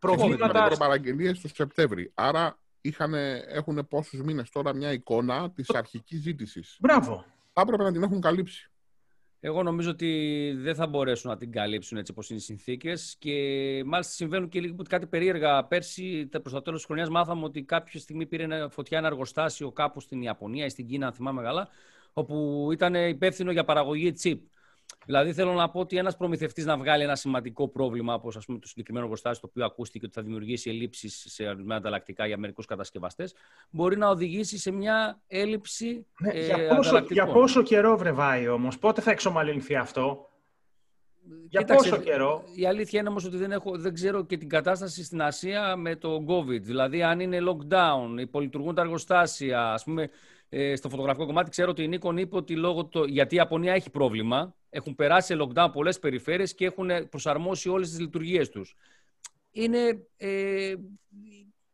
[0.00, 0.68] προβλήματα...
[0.68, 2.10] COVID, παραγγελίες το Σεπτέμβρη.
[2.14, 3.14] Άρα είχαν,
[3.48, 6.76] έχουν πόσους μήνες τώρα μια εικόνα της αρχικής ζήτησης.
[6.80, 7.24] Μπράβο.
[7.52, 8.70] Θα έπρεπε να την έχουν καλύψει.
[9.42, 13.32] Εγώ νομίζω ότι δεν θα μπορέσουν να την καλύψουν έτσι όπως είναι οι συνθήκες και
[13.86, 15.64] μάλιστα συμβαίνουν και λίγο κάτι περίεργα.
[15.64, 20.00] Πέρσι, προς το τέλος της χρονιάς, μάθαμε ότι κάποια στιγμή πήρε φωτιά ένα εργοστάσιο κάπου
[20.00, 21.68] στην Ιαπωνία ή στην Κίνα, αν θυμάμαι καλά,
[22.12, 24.38] όπου ήταν υπεύθυνο για παραγωγή chip.
[25.06, 29.04] Δηλαδή, θέλω να πω ότι ένας προμηθευτής να βγάλει ένα σημαντικό πρόβλημα, όπως το συγκεκριμένο
[29.04, 33.34] εργοστάσιο, το οποίο ακούστηκε ότι θα δημιουργήσει ελλείψεις σε ορισμένα ανταλλακτικά για μερικούς κατασκευαστές,
[33.70, 36.06] μπορεί να οδηγήσει σε μια έλλειψη.
[36.20, 40.28] Ναι, ε, για, πόσο, για πόσο καιρό βρεβάει όμως, πότε θα εξομαλυνθεί αυτό;
[41.48, 44.48] Για Κοίταξε, πόσο καιρό; Η αλήθεια είναι όμως ότι δεν, έχω, δεν ξέρω και την
[44.48, 46.60] κατάσταση στην Ασία με το COVID.
[46.60, 49.72] Δηλαδή, αν είναι lockdown, υπολειτουργούν τα εργοστάσια.
[49.72, 50.10] Α πούμε,
[50.52, 53.72] ε, στο φωτογραφικό κομμάτι ξέρω ότι η Nikon είπε ότι λόγω το, γιατί η Ιαπωνία
[53.72, 58.76] έχει πρόβλημα, έχουν περάσει σε lockdown πολλές περιφέρειες και έχουν προσαρμόσει όλες τις λειτουργίες τους.
[59.50, 60.74] Είναι, ε,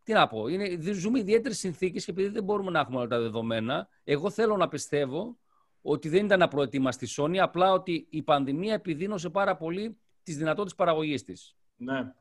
[0.03, 3.21] τι να πω, είναι, ζούμε ιδιαίτερες συνθήκες και επειδή δεν μπορούμε να έχουμε όλα τα
[3.21, 5.39] δεδομένα, εγώ θέλω να πιστεύω
[5.83, 10.75] ότι δεν ήταν απροετοίμαστη η Sony, απλά ότι η πανδημία επιδίνωσε πάρα πολύ τις δυνατότητες
[10.75, 11.57] παραγωγής της.
[11.77, 12.13] Ναι.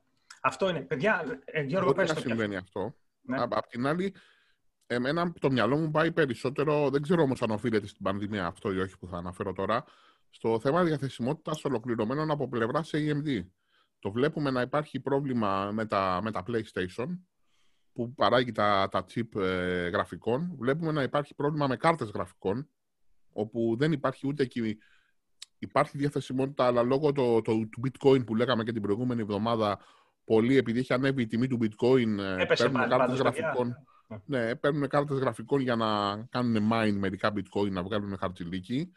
[0.42, 0.82] Αυτό είναι.
[0.82, 2.96] Παιδιά, ε, Γιώργο, πες το συμβαίνει αυτό.
[3.22, 3.42] Ναι.
[3.42, 4.14] Απ' την άλλη,
[4.88, 8.80] εμένα το μυαλό μου πάει περισσότερο, δεν ξέρω όμως αν οφείλεται στην πανδημία αυτό ή
[8.80, 9.84] όχι που θα αναφέρω τώρα,
[10.30, 13.46] στο θέμα διαθεσιμότητας ολοκληρωμένων από πλευρά AMD.
[14.00, 17.08] Το βλέπουμε να υπάρχει πρόβλημα με τα, με τα PlayStation,
[17.94, 20.56] που παράγει τα, τα chip ε, γραφικών.
[20.58, 22.70] Βλέπουμε να υπάρχει πρόβλημα με κάρτες γραφικών,
[23.34, 24.78] όπου δεν υπάρχει ούτε εκεί...
[25.60, 29.80] Υπάρχει διαθεσιμότητα, αλλά λόγω το, το, του bitcoin που λέγαμε και την προηγούμενη εβδομάδα,
[30.24, 33.76] πολύ επειδή έχει ανέβει η τιμή του bitcoin, ε, παίρνουν κάρτες γραφικών.
[34.26, 38.92] Ναι, παίρνουν κάρτες γραφικών για να κάνουν mine μερικά bitcoin, να βγάλουν χαρτιλίκι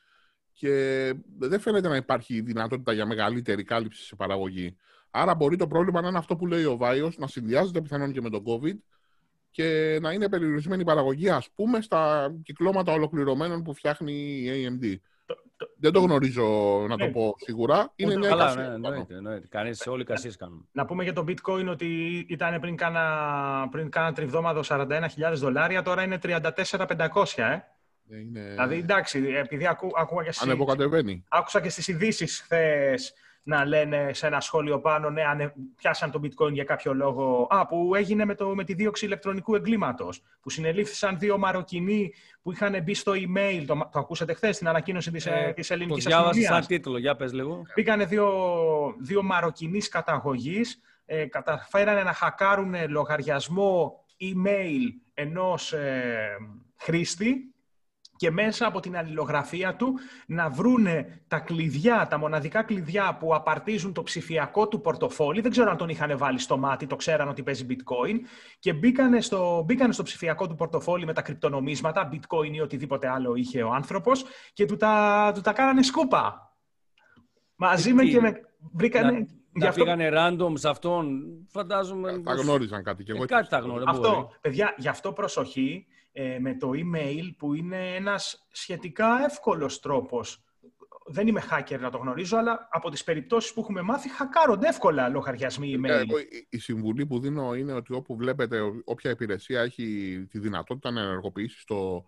[0.53, 4.77] και δεν φαίνεται να υπάρχει δυνατότητα για μεγαλύτερη κάλυψη σε παραγωγή.
[5.11, 8.21] Άρα μπορεί το πρόβλημα να είναι αυτό που λέει ο Βάιος, να συνδυάζεται πιθανόν και
[8.21, 8.77] με τον COVID
[9.51, 14.97] και να είναι περιορισμένη η παραγωγή, ας πούμε, στα κυκλώματα ολοκληρωμένων που φτιάχνει η AMD.
[15.77, 16.45] Δεν το γνωρίζω
[16.89, 17.11] να το ναι.
[17.11, 17.93] πω σίγουρα.
[17.97, 19.47] Είναι μια Καλά, ναι, εννοείται, εννοείται.
[19.51, 20.69] Κανείς, όλοι οι κάνουν.
[20.73, 21.87] Να πούμε για το bitcoin ότι
[22.29, 26.43] ήταν πριν κάνα, πριν κάνα τριβδόμαδο 41.000 δολάρια, τώρα είναι 34.500,
[27.37, 27.59] ε.
[28.11, 28.41] Είναι...
[28.41, 30.49] Δηλαδή, εντάξει, επειδή ακού, άκουγα και στις,
[31.29, 33.15] Άκουσα και στις ειδήσεις χθες
[33.49, 37.47] να λένε σε ένα σχόλιο πάνω, ναι, αν πιάσαν το bitcoin για κάποιο λόγο.
[37.51, 42.53] Α, που έγινε με, το, με τη δίωξη ηλεκτρονικού εγκλήματος, που συνελήφθησαν δύο Μαροκινοί που
[42.53, 46.17] είχαν μπει στο email, το, το ακούσατε χθες στην ανακοίνωση της, ε, της ελληνικής το
[46.17, 46.53] αστυνομίας.
[46.53, 47.63] σαν τίτλο, για πες λίγο.
[47.75, 48.33] Πήγανε δύο,
[48.99, 56.37] δύο Μαροκινείς καταγωγής, ε, καταφέρανε να χακάρουν λογαριασμό email ενός ε,
[56.77, 57.55] χρήστη
[58.19, 59.95] και μέσα από την αλληλογραφία του
[60.27, 65.41] να βρούνε τα κλειδιά, τα μοναδικά κλειδιά που απαρτίζουν το ψηφιακό του πορτοφόλι.
[65.41, 68.17] Δεν ξέρω αν τον είχαν βάλει στο μάτι, το ξέραν ότι παίζει bitcoin.
[68.59, 73.35] Και μπήκανε στο, μπήκανε στο ψηφιακό του πορτοφόλι με τα κρυπτονομίσματα, bitcoin ή οτιδήποτε άλλο
[73.35, 76.53] είχε ο άνθρωπος και του τα, του τα κάνανε σκούπα.
[77.55, 78.41] Μαζί με και με...
[78.73, 79.27] Βρήκανε...
[79.53, 79.85] Να, αυτό...
[79.85, 82.23] πήγανε random σε αυτόν, φαντάζομαι...
[82.25, 83.23] Θα γνώριζαν κάτι και εγώ.
[83.23, 83.89] Ε, κάτι θα γνώριζαν.
[83.89, 85.87] Αυτό, παιδιά, γι' αυτό προσοχή
[86.21, 90.43] ε, με το email που είναι ένας σχετικά εύκολος τρόπος.
[91.07, 95.09] Δεν είμαι hacker να το γνωρίζω, αλλά από τις περιπτώσεις που έχουμε μάθει, χακάρονται εύκολα
[95.09, 95.89] λογαριασμοί email.
[95.89, 96.17] Εγώ,
[96.49, 101.67] η συμβουλή που δίνω είναι ότι όπου βλέπετε όποια υπηρεσία έχει τη δυνατότητα να ενεργοποιήσει
[101.67, 102.05] το,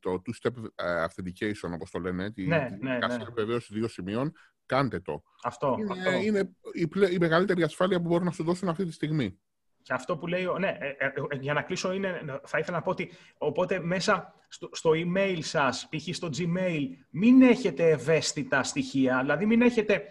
[0.00, 3.58] το two-step ε, authentication, όπως το λένε, τη ναι, ναι, ναι.
[3.68, 4.32] δύο σημείων,
[4.66, 5.22] κάντε το.
[5.42, 5.76] Αυτό.
[5.78, 6.10] Είναι, αυτό.
[6.10, 9.38] είναι η, η μεγαλύτερη ασφάλεια που μπορούν να σου δώσουν αυτή τη στιγμή.
[9.86, 12.82] Και αυτό που λέει, ναι, ε, ε, ε, για να κλείσω είναι, θα ήθελα να
[12.82, 16.14] πω ότι οπότε μέσα στο, στο email σας, π.χ.
[16.14, 20.02] στο Gmail, μην έχετε ευαίσθητα στοιχεία, δηλαδή μην έχετε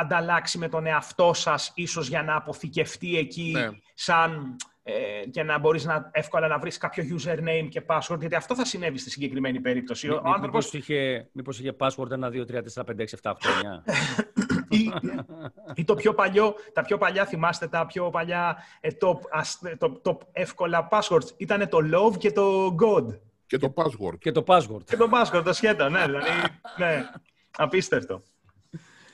[0.00, 3.68] ανταλλάξει με τον εαυτό σας, ίσως για να αποθηκευτεί εκεί ναι.
[3.94, 4.92] σαν ε,
[5.30, 8.98] και να μπορείς να, εύκολα να βρεις κάποιο username και password, γιατί αυτό θα συνέβη
[8.98, 10.08] στη συγκεκριμένη περίπτωση.
[10.08, 10.72] Μή, Ο άνθρωπος...
[10.72, 13.34] μήπως, είχε, μήπως είχε password 1, 2, 3, 4, 5, 6, 7, 8,
[14.46, 14.53] 9.
[14.74, 14.92] Ή,
[15.74, 19.18] ή το πιο παλιό, τα πιο παλιά, θυμάστε τα πιο παλιά ε, top,
[19.78, 21.28] top, top εύκολα passwords.
[21.36, 23.18] Ήταν το love και το god.
[23.46, 24.18] Και το password.
[24.18, 24.84] Και το password.
[24.84, 26.04] Και το password, το σχέδιο, ναι.
[26.04, 26.28] Δηλαδή,
[26.76, 27.10] ναι,
[27.56, 28.22] απίστευτο.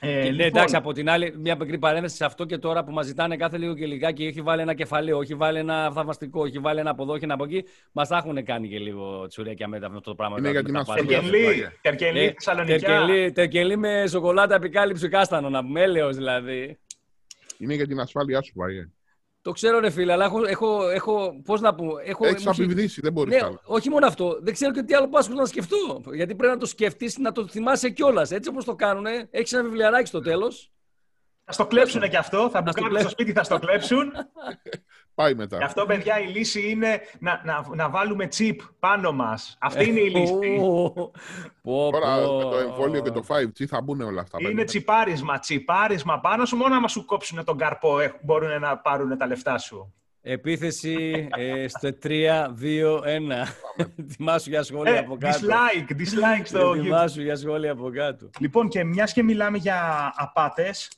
[0.03, 0.45] Ε, ναι, λοιπόν...
[0.45, 3.57] εντάξει, από την άλλη, μια μικρή παρένθεση σε αυτό και τώρα που μας ζητάνε κάθε
[3.57, 7.03] λίγο και λιγάκι, έχει βάλει ένα κεφαλαίο, έχει βάλει ένα θαυμαστικό, έχει βάλει ένα από
[7.03, 7.63] εδώ, έχει ένα από εκεί.
[7.91, 10.35] Μας τα έχουν κάνει και λίγο τσουρέκια με αυτό το πράγμα.
[10.37, 11.21] Είναι για την ασφαλεία.
[11.81, 13.31] Τερκελή, ε, Θεσσαλονικιά.
[13.33, 16.77] Τερκελή με σοκολάτα επικάλυψη κάστανο, να πούμε, έλεος δηλαδή.
[17.57, 18.89] Είναι για την ασφάλειά σου, Βαγέ.
[19.41, 20.45] Το ξέρω, ρε φίλε, αλλά έχω.
[20.45, 21.85] έχω, έχω Πώς να πω.
[22.03, 24.39] Έχω, Έχεις απειβδίσει, δεν μπορείς ναι, Όχι μόνο αυτό.
[24.41, 26.01] Δεν ξέρω και τι άλλο πάσχος να σκεφτώ.
[26.13, 28.31] Γιατί πρέπει να το σκεφτείς, να το θυμάσαι κιόλας.
[28.31, 30.71] Έτσι όπως το κάνουν, έχεις ένα βιβλιαράκι στο τέλος.
[31.43, 32.49] Θα στο κλέψουν και αυτό.
[32.49, 34.11] Θα μπουν στο σπίτι, θα στο κλέψουν.
[35.21, 35.57] Πάει μετά.
[35.57, 39.57] Γι' αυτό, παιδιά, η λύση είναι να, να, να βάλουμε chip πάνω μας.
[39.59, 40.59] Αυτή είναι η λύση.
[41.63, 44.37] Τώρα με το εμβόλιο και το 5G θα μπουν όλα αυτά.
[44.39, 45.39] Είναι τσιπάρισμα.
[45.39, 46.55] Τσιπάρισμα πάνω σου.
[46.57, 49.93] Μόνο άμα σου κόψουν τον καρπό μπορούν να πάρουν τα λεφτά σου.
[50.21, 52.09] Επίθεση ε, στο 3-2-1.
[53.99, 55.37] Ετοιμάσου για σχόλια Ε, από κάτω.
[55.39, 56.77] dislike, dislike στο YouTube.
[56.77, 58.29] Ετοιμάσου για σχόλια από κάτω.
[58.39, 60.91] Λοιπόν, και μιας και μιλάμε για απάτες,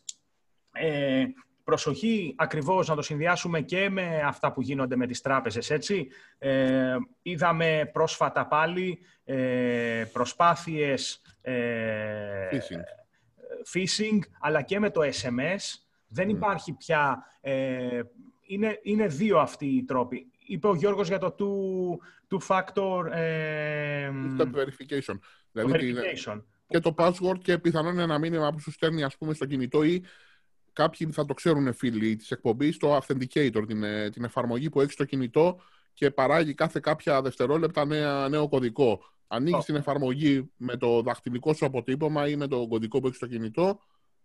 [0.71, 1.23] ε,
[1.63, 6.07] προσοχή ακριβώς να το συνδυάσουμε και με αυτά που γίνονται με τις τράπεζες, έτσι.
[6.37, 12.83] Ε, είδαμε πρόσφατα πάλι ε, προσπάθειες ε, Phishing.
[13.73, 15.59] phishing, αλλά και με το SMS.
[16.07, 17.23] Δεν υπάρχει πια...
[17.41, 18.01] Ε,
[18.45, 20.31] είναι, είναι δύο αυτοί οι τρόποι.
[20.47, 25.19] Είπε ο Γιώργος για το two, two factor ε, Step verification.
[25.51, 26.43] το Δηλαδή την- verification.
[26.67, 30.03] και το password και πιθανόν ένα μήνυμα που σου στέλνει ας πούμε στο κινητό ή
[30.73, 34.91] κάποιοι θα το ξέρουν φίλοι της εκπομπής, το Authenticator, την, ε, την εφαρμογή που έχει
[34.91, 35.59] στο κινητό
[35.93, 38.99] και παράγει κάθε κάποια δευτερόλεπτα νέα, νέο κωδικό.
[39.27, 39.65] Ανοίγεις Oh.
[39.65, 43.79] την εφαρμογή με το δαχτυλικό σου αποτύπωμα ή με το κωδικό που έχει στο κινητό,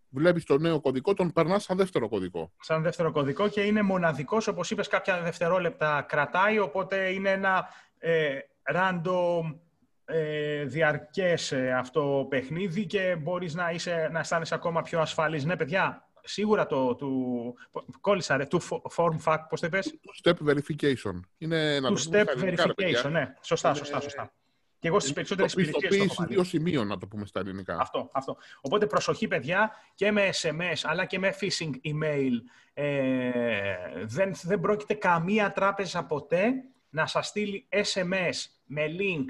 [0.09, 2.51] βλέπεις το νέο κωδικό, τον περνάς σαν δεύτερο κωδικό.
[2.59, 8.37] σαν δεύτερο κωδικό και είναι μοναδικός, όπως είπες, κάποια δευτερόλεπτα κρατάει, οπότε είναι ένα ε,
[8.73, 9.59] random
[10.05, 15.45] ε, διαρκές ε, αυτό παιχνίδι και μπορείς να, είσαι, να αισθάνεσαι ακόμα πιο ασφαλής.
[15.45, 16.95] Ναι, παιδιά, σίγουρα το...
[16.95, 17.55] του
[18.01, 18.61] κόλλησα, ρε, του
[18.95, 21.19] form fact, πώς το είπες; Two-step verification.
[21.37, 23.01] Είναι να Two το πούμε step στα ελληνικά, ρε παιδιά.
[23.01, 23.33] verification, ναι.
[23.41, 24.33] Σωστά, Είναι- σωστά, σωστά.
[24.79, 26.33] Και εγώ στις Είναι περισσότερες το υπηρεσίες το έχω πιστοποίηση βάλει.
[26.33, 27.77] δύο σημείων, να το πούμε στα ελληνικά.
[27.79, 28.37] Αυτό, αυτό.
[28.61, 32.31] Οπότε προσοχή παιδιά και με SMS αλλά και με phishing email.
[32.73, 33.73] Ε,
[34.05, 36.51] δεν, δεν πρόκειται καμία τράπεζα ποτέ
[36.89, 38.33] να σας στείλει SMS
[38.65, 39.25] με link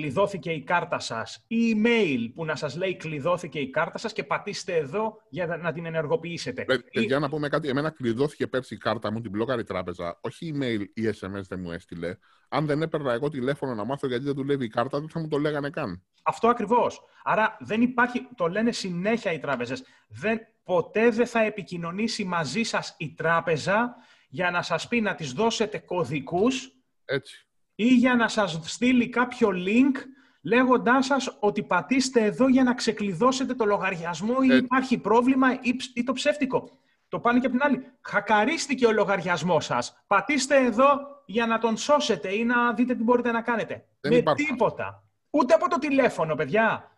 [0.00, 4.24] κλειδώθηκε η κάρτα σας ή email που να σας λέει κλειδώθηκε η κάρτα σας και
[4.24, 6.64] πατήστε εδώ για να- να την ενεργοποιήσετε.
[6.64, 7.68] Παι- Ή- Παιδιά, να πούμε κάτι.
[7.68, 10.18] Εμένα κλειδώθηκε πέρσι η κάρτα μου, την μπλόκαρη τράπεζα.
[10.20, 12.16] Όχι email ή SMS δεν μου έστειλε.
[12.48, 15.28] Αν δεν έπαιρνα εγώ τηλέφωνο να μάθω γιατί δεν δουλεύει η κάρτα, δεν θα μου
[15.28, 16.02] το λέγανε καν.
[16.22, 17.00] Αυτό ακριβώς.
[17.24, 22.94] Άρα δεν υπάρχει, το λένε συνέχεια οι τράπεζες, δεν, ποτέ δεν θα επικοινωνήσει μαζί σας
[22.98, 23.94] η τράπεζα
[24.28, 26.70] για να σας πει να τις δώσετε κωδικούς
[27.04, 27.45] Έτσι.
[27.76, 29.96] Ή για να σας στείλει κάποιο link
[30.42, 34.56] λέγοντάς σας ότι πατήστε εδώ για να ξεκλειδώσετε το λογαριασμό ή Ε.
[34.56, 36.70] υπάρχει πρόβλημα ή, ψ- ή το ψεύτικο.
[37.08, 37.84] Το πάνε και από την άλλη.
[38.00, 40.02] Χακαρίστηκε ο λογαριασμός σας.
[40.06, 40.86] Πατήστε εδώ
[41.26, 43.84] για να τον σώσετε ή να δείτε τι μπορείτε να κάνετε.
[44.00, 44.46] Δεν Με υπάρχουν.
[44.46, 45.02] τίποτα.
[45.30, 46.90] Ούτε από το τηλέφωνο, παιδιά.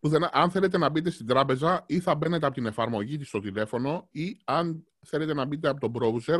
[0.00, 3.40] Πουθενά, αν θέλετε να μπείτε στην τράπεζα, ή θα μπαίνετε από την εφαρμογή της στο
[3.40, 6.38] τηλέφωνο, ή αν θέλετε να μπείτε από το browser,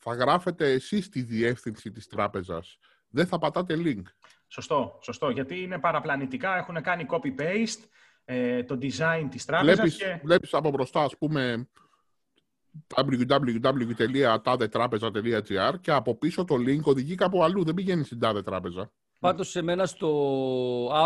[0.00, 2.78] θα γράφετε εσείς τη διεύθυνση της τράπεζας.
[3.08, 4.02] Δεν θα πατάτε link.
[4.48, 5.30] Σωστό, σωστό.
[5.30, 7.84] Γιατί είναι παραπλανητικά, έχουν κάνει copy-paste
[8.24, 10.20] ε, το design της τράπεζας Βλέπεις, και...
[10.24, 11.68] βλέπεις από μπροστά, ας πούμε,
[12.94, 17.64] www.tadetrapeza.gr και από πίσω το link οδηγεί κάπου αλλού.
[17.64, 18.92] Δεν πηγαίνει στην τάδε τράπεζα.
[19.20, 20.08] Πάντως σε μένα στο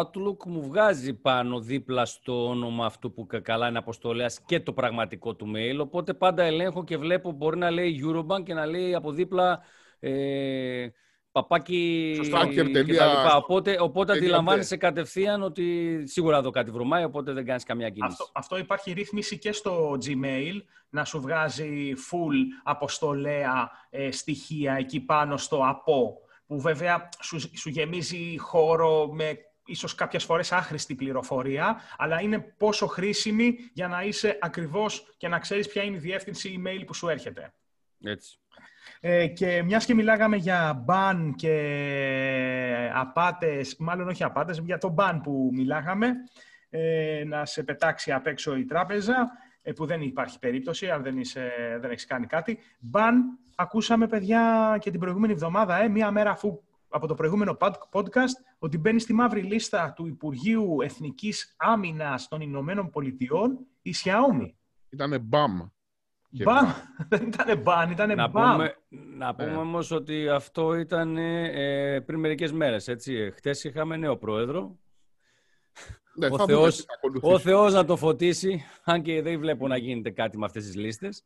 [0.01, 4.73] Outlook μου βγάζει πάνω δίπλα στο όνομα αυτού που κα- καλά είναι αποστολέας και το
[4.73, 5.79] πραγματικό του mail.
[5.81, 9.63] Οπότε πάντα ελέγχω και βλέπω μπορεί να λέει Eurobank και να λέει από δίπλα
[10.01, 10.87] ε,
[11.33, 13.37] παπάκι Σωστά, και τα τελεία- λοιπά.
[13.37, 18.13] Οπότε, οπότε τελεία αντιλαμβάνεσαι κατευθείαν ότι σίγουρα εδώ κάτι βρωμάει, οπότε δεν κάνεις καμία κίνηση.
[18.21, 25.01] Αυτό, αυτό υπάρχει ρύθμιση και στο Gmail, να σου βγάζει full αποστολέα ε, στοιχεία εκεί
[25.01, 31.81] πάνω στο από, που βέβαια σου, σου γεμίζει χώρο με ίσως κάποιες φορές άχρηστη πληροφορία,
[31.97, 36.63] αλλά είναι πόσο χρήσιμη για να είσαι ακριβώς και να ξέρεις ποια είναι η διεύθυνση
[36.63, 37.53] email που σου έρχεται.
[38.05, 38.39] Έτσι.
[39.01, 45.21] Ε, και μιας και μιλάγαμε για ban και απάτες, μάλλον όχι απάτες, για το ban
[45.23, 46.13] που μιλάγαμε,
[46.71, 51.19] ε, να σε πετάξει απ' έξω η τράπεζα, ε, που δεν υπάρχει περίπτωση, αν δεν,
[51.19, 51.51] είσαι,
[51.81, 52.59] δεν έχεις κάνει κάτι.
[52.93, 53.13] Ban,
[53.57, 58.37] ακούσαμε παιδιά και την προηγούμενη εβδομάδα, ε, μία μέρα αφού από το προηγούμενο pod- podcast,
[58.59, 64.53] ότι μπαίνει στη μαύρη λίστα του Υπουργείου Εθνικής Άμυνας των Ηνωμένων Πολιτειών η Xiaomi.
[64.91, 65.61] Ήτανε μπαμ.
[66.31, 66.67] Και Μπαμ!
[67.09, 68.53] Δεν ήταν ban, ήταν Να μπαμ.
[68.53, 68.75] πούμε,
[69.17, 69.55] να πούμε Ε.
[69.55, 73.31] όμως ότι αυτό ήταν ε, πριν μερικές μέρες, έτσι.
[73.35, 74.79] Χτες είχαμε νέο πρόεδρο.
[76.17, 77.33] Ναι, Ο θα Θεός- δούμε τι θα ακολουθήσει.
[77.35, 80.75] Ο Θεός να το φωτίσει, αν και δεν βλέπω να γίνεται κάτι με αυτές τις
[80.77, 81.25] λίστες.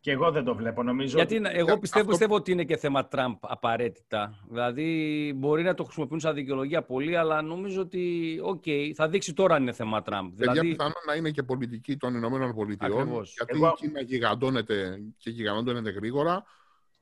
[0.00, 0.82] Και εγώ δεν το βλέπω.
[0.82, 1.42] Νομίζω Γιατί ότι...
[1.42, 4.44] να- εγώ Για πιστεύω, αυτό- πιστεύω ότι είναι και θέμα Τραμπ απαραίτητα.
[4.48, 8.62] Δηλαδή μπορεί να το χρησιμοποιούν σαν δικαιολογία πολύ, αλλά νομίζω ότι οκ,
[8.94, 10.28] θα δείξει τώρα αν είναι θέμα Τραμπ.
[10.36, 12.92] Παιδιά, Δηλαδή, πιθανόν να είναι και πολιτική των Ηνωμένων Πολιτειών.
[13.00, 13.34] Ακριβώς.
[13.36, 16.44] Γιατί Εγώ- η Κίνα γιγαντώνεται και γιγαντώνεται γρήγορα.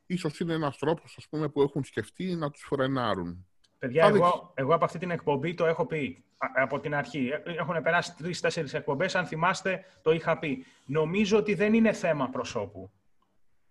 [0.06, 3.46] Ίσως είναι ένας τρόπος ας πούμε, που έχουν σκεφτεί να τους φρενάρουν.
[3.78, 4.40] Παιδιά, θα εγώ, δείξει.
[4.54, 7.28] εγώ από αυτή την εκπομπή το έχω πει α, από την αρχή.
[7.44, 9.14] Ε, Έχουν περάσει τρεις-τέσσερις εκπομπές.
[9.14, 10.64] Αν θυμάστε, το είχα πει.
[10.86, 12.90] Νομίζω ότι δεν είναι θέμα προσώπου.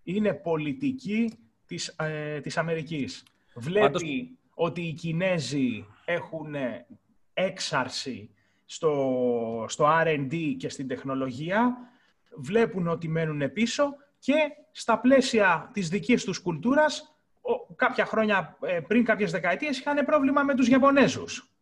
[0.02, 1.32] Είναι πολιτική
[1.66, 3.22] της, ε, της Αμερικής.
[3.54, 4.02] Βλέπει Πάντως-
[4.54, 6.54] ότι οι Κινέζοι έχουν
[7.34, 8.30] έξαρση
[8.64, 11.76] στο, στο R&D και στην τεχνολογία,
[12.36, 14.34] βλέπουν ότι μένουν πίσω και
[14.72, 17.16] στα πλαίσια της δικής τους κουλτούρας,
[17.76, 21.53] κάποια χρόνια ε, πριν, κάποιες δεκαετίες, είχαν πρόβλημα με τους Ιαπωνέζους.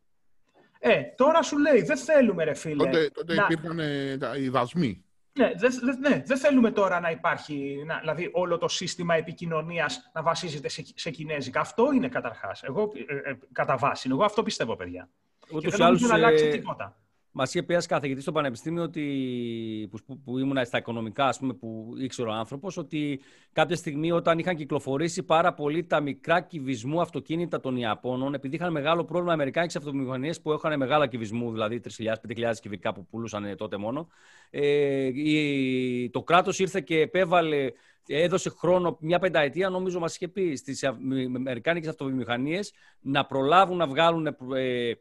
[0.85, 2.85] Ε, τώρα σου λέει, δεν θέλουμε ρε φίλε.
[2.85, 3.47] Τότε, τότε να...
[3.51, 5.05] υπήρχαν ε, οι δασμοί.
[5.39, 10.11] Ναι, δεν δε, ναι, δε θέλουμε τώρα να υπάρχει, να, δηλαδή όλο το σύστημα επικοινωνίας
[10.15, 11.61] να βασίζεται σε, σε κινέζικα.
[11.61, 12.63] Αυτό είναι καταρχάς.
[12.63, 14.09] Εγώ, ε, ε, κατά βάση.
[14.11, 15.09] Εγώ αυτό πιστεύω, παιδιά.
[15.51, 17.02] Ούτως και δεν να αλλάξει τίποτα.
[17.33, 21.53] Μας είχε πει ένας καθηγητής στο Πανεπιστήμιο ότι, που, που ήμουν στα οικονομικά, ας πούμε,
[21.53, 23.21] που ήξερε ο άνθρωπος, ότι
[23.53, 28.73] κάποια στιγμή όταν είχαν κυκλοφορήσει πάρα πολύ τα μικρά κυβισμού αυτοκίνητα των Ιαπώνων, επειδή είχαν
[28.73, 34.09] μεγάλο πρόβλημα Αμερικάνικε αυτομηχανίε που είχαν μεγάλα κυβισμού, δηλαδή 3.000-5.000 κυβικά που πουλούσαν τότε μόνο,
[34.51, 37.73] ε, η, το κράτος ήρθε και επέβαλε
[38.07, 44.27] έδωσε χρόνο μια πενταετία, νομίζω μας είχε πει, στις Αμερικάνικες αυτοβιομηχανίες να προλάβουν να βγάλουν
[44.27, 44.93] ε,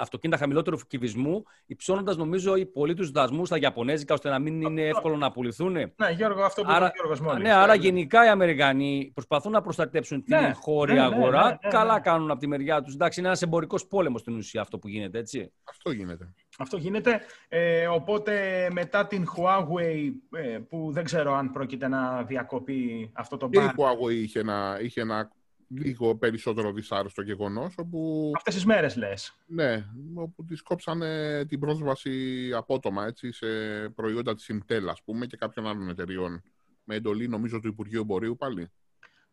[0.00, 4.82] αυτοκίνητα χαμηλότερου κυβισμού, υψώνοντας νομίζω οι πολύ τους δασμούς στα Ιαπωνέζικα, ώστε να μην είναι
[4.82, 5.72] εύκολο να πουληθούν.
[5.72, 7.42] Ναι, Γιώργο, αυτό που άρα, Γιώργος μόλις.
[7.42, 11.44] Ναι, άρα γενικά οι Αμερικανοί προσπαθούν να προστατέψουν την ναι, χώρια ναι, ναι, αγορά.
[11.44, 12.94] Ναι, ναι, Καλά κάνουν από τη μεριά τους.
[12.94, 15.52] Εντάξει, είναι ένας εμπορικός πόλεμος στην ουσία αυτό που γίνεται, έτσι.
[15.64, 16.32] Αυτό γίνεται.
[16.58, 17.20] Αυτό γίνεται.
[17.48, 23.48] Ε, οπότε μετά την Huawei, ε, που δεν ξέρω αν πρόκειται να διακοπεί αυτό το
[23.48, 23.66] μπαν.
[23.66, 25.30] η Huawei είχε ένα, είχε ένα
[25.70, 27.74] λίγο περισσότερο δυσάρεστο γεγονός.
[27.78, 28.30] Όπου...
[28.36, 29.36] Αυτές τις μέρες λες.
[29.46, 33.46] Ναι, όπου τη κόψανε την πρόσβαση απότομα έτσι, σε
[33.94, 36.42] προϊόντα της Intel, ας πούμε, και κάποιων άλλων εταιριών.
[36.84, 38.70] Με εντολή, νομίζω, του Υπουργείου Εμπορίου πάλι.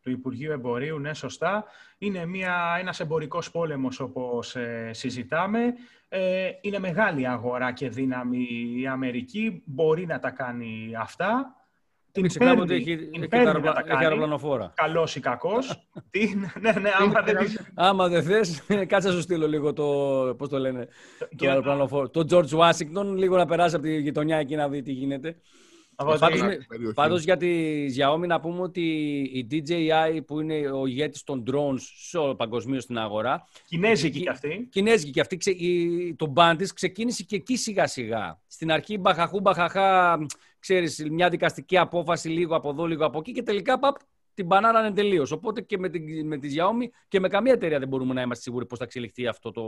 [0.02, 1.64] Του Υπουργείου Εμπορίου, ναι, σωστά.
[1.98, 5.74] Είναι μια, ένας εμπορικός πόλεμος, όπως ε, συζητάμε.
[6.08, 9.62] Ε, είναι μεγάλη αγορά και δύναμη η Αμερική.
[9.64, 11.57] Μπορεί να τα κάνει αυτά.
[12.12, 13.28] Την ξεχνάμε ότι έχει, έχει,
[13.88, 14.72] αεροπλανοφόρα.
[14.74, 15.88] Καλός ή κακός.
[16.60, 17.36] ναι, ναι, άμα δεν
[17.74, 19.84] Άμα δεν θες, κάτσε να σου στείλω λίγο το.
[20.38, 20.88] Πώς το λένε.
[21.36, 22.08] Το αεροπλανοφόρο.
[22.08, 25.36] Το George Washington, λίγο να περάσει από τη γειτονιά εκεί να δει τι γίνεται.
[26.94, 28.82] Πάντως για τη Xiaomi να πούμε ότι
[29.32, 33.44] η DJI που είναι ο ηγέτης των drones σε παγκοσμίως στην αγορά.
[33.66, 34.68] Κινέζικη κι αυτή.
[34.70, 36.14] Κινέζικη κι αυτή.
[36.18, 38.40] Το μπαν της ξεκίνησε και εκεί σιγά σιγά.
[38.46, 40.18] Στην αρχή μπαχαχού μπαχαχά
[40.58, 43.96] ξέρεις, μια δικαστική απόφαση λίγο από εδώ, λίγο από εκεί και τελικά παπ,
[44.34, 45.26] την μπανάρανε τελείω.
[45.30, 48.42] Οπότε και με, την, με τη Xiaomi και με καμία εταιρεία δεν μπορούμε να είμαστε
[48.42, 49.62] σίγουροι πώς θα εξελιχθεί αυτό το,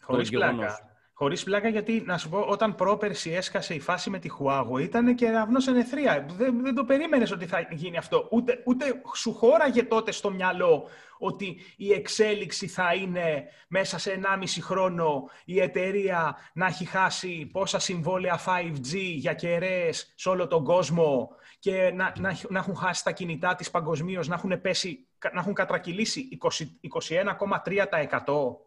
[0.00, 0.95] Χωρίς το πλάκα.
[1.18, 5.14] Χωρίς πλάκα, γιατί να σου πω, όταν πρόπερση έσκασε η φάση με τη Huawei, ήταν
[5.14, 6.26] και ραυνό ενεθρία.
[6.36, 8.28] Δεν, δεν το περίμενες ότι θα γίνει αυτό.
[8.30, 10.88] Ούτε, ούτε σου χώραγε τότε στο μυαλό
[11.18, 17.78] ότι η εξέλιξη θα είναι μέσα σε 1,5 χρόνο η εταιρεία να έχει χάσει πόσα
[17.78, 23.12] συμβόλαια 5G για κεραίες σε όλο τον κόσμο και να, να, να έχουν χάσει τα
[23.12, 28.65] κινητά της παγκοσμίως, να έχουν, πέσει, να έχουν κατρακυλήσει 21,3%.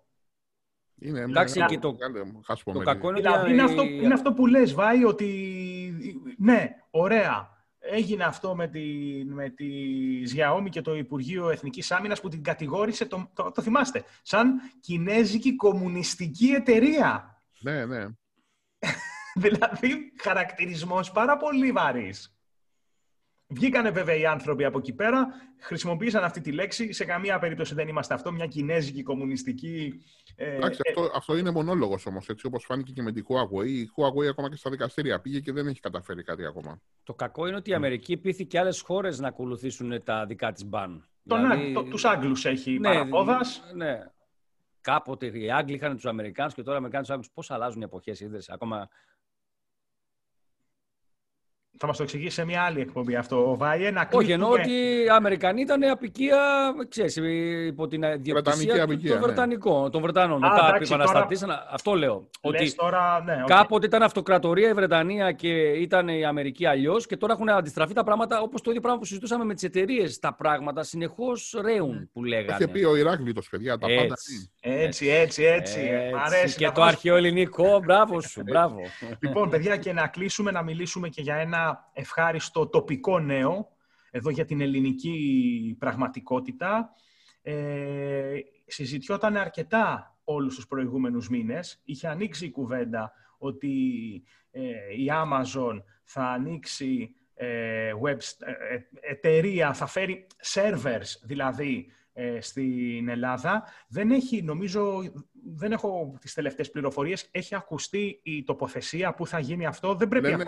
[1.00, 1.96] Είναι, Εντάξει, και το,
[2.64, 5.28] το κακό είναι, δηλαδή, είναι, αυτό, είναι αυτό που λες, Βάη, ότι
[6.38, 7.58] ναι, ωραία.
[7.82, 8.86] Έγινε αυτό με τη,
[9.26, 9.66] με τη
[10.36, 15.56] Xiaomi και το Υπουργείο Εθνικής Άμυνας που την κατηγόρησε, το, το, το θυμάστε, σαν κινέζικη
[15.56, 17.42] κομμουνιστική εταιρεία.
[17.60, 18.06] Ναι, ναι.
[19.44, 22.39] δηλαδή, χαρακτηρισμός πάρα πολύ βαρύς.
[23.52, 25.28] Βγήκανε βέβαια οι άνθρωποι από εκεί πέρα,
[25.60, 26.94] χρησιμοποίησαν αυτή τη λέξη.
[26.94, 30.04] Σε καμία περίπτωση δεν είμαστε αυτό, μια κινέζικη κομμουνιστική.
[30.36, 33.68] Ε, Εντάξει, ε, αυτό, αυτό είναι μονόλογος όμως, έτσι όπως φάνηκε και με τη Huawei.
[33.68, 36.82] Η Huawei ακόμα και στα δικαστήρια πήγε και δεν έχει καταφέρει κάτι ακόμα.
[37.04, 40.66] Το κακό είναι ότι η Αμερική πείθει και άλλες χώρες να ακολουθήσουν τα δικά της
[40.66, 41.08] μπαν.
[41.24, 41.74] Δηλαδή...
[41.74, 43.40] Το, τους Άγγλους έχει ναι, παραπόδα.
[43.76, 44.00] Ναι.
[44.82, 47.32] Κάποτε οι Άγγλοι είχαν τους Αμερικάνους και τώρα οι Αμερικάνου τους Άγγλους.
[47.34, 48.50] Πώς αλλάζουν οι εποχές, είδες.
[48.50, 48.90] Ακόμα
[51.82, 53.92] θα μας το εξηγήσει σε μια άλλη εκπομπή αυτό, Βάιε.
[53.92, 56.38] Να Όχι, εννοώ ότι οι Αμερικανοί ήταν απικία,
[56.90, 57.16] ξέρεις,
[57.68, 60.40] υπό την διοκτησία του, των Βρετανικών, των Βρετανών.
[60.40, 61.48] Μετά επαναστατήσαν.
[61.48, 61.68] Τώρα...
[61.72, 62.30] Αυτό λέω.
[62.42, 63.48] Ότι τώρα, ναι, okay.
[63.48, 68.04] κάποτε ήταν αυτοκρατορία η Βρετανία και ήταν η Αμερική αλλιώς και τώρα έχουν αντιστραφεί τα
[68.04, 70.20] πράγματα όπως το ίδιο πράγμα που συζητούσαμε με τις εταιρείες.
[70.20, 72.58] Τα πράγματα συνεχώς ρέουν, που λέγανε.
[72.60, 74.16] Είχε πει ο Ηράκλειτο, παιδιά, τα πάντα.
[74.60, 75.82] Έτσι, έτσι, έτσι.
[76.44, 76.58] έτσι.
[76.58, 78.78] και το αρχαίο ελληνικό, μπράβο σου, μπράβο.
[79.20, 83.68] Λοιπόν, παιδιά, και να κλείσουμε να μιλήσουμε και για ένα ευχάριστο τοπικό νέο,
[84.12, 86.90] εδώ για την ελληνική πραγματικότητα.
[87.42, 91.82] Ε, συζητιόταν αρκετά όλους τους προηγούμενους μήνες.
[91.84, 93.70] Είχε ανοίξει η κουβέντα ότι
[94.52, 94.62] ε,
[94.98, 101.92] η Amazon θα ανοίξει ε, web, ε, ε, εταιρεία, θα φέρει servers δηλαδή
[102.40, 103.64] στην Ελλάδα.
[103.88, 105.12] Δεν έχει, νομίζω,
[105.56, 109.96] δεν έχω τις τελευταίες πληροφορίες, έχει ακουστεί η τοποθεσία που θα γίνει αυτό.
[109.96, 110.44] Δεν πρέπει Λένε,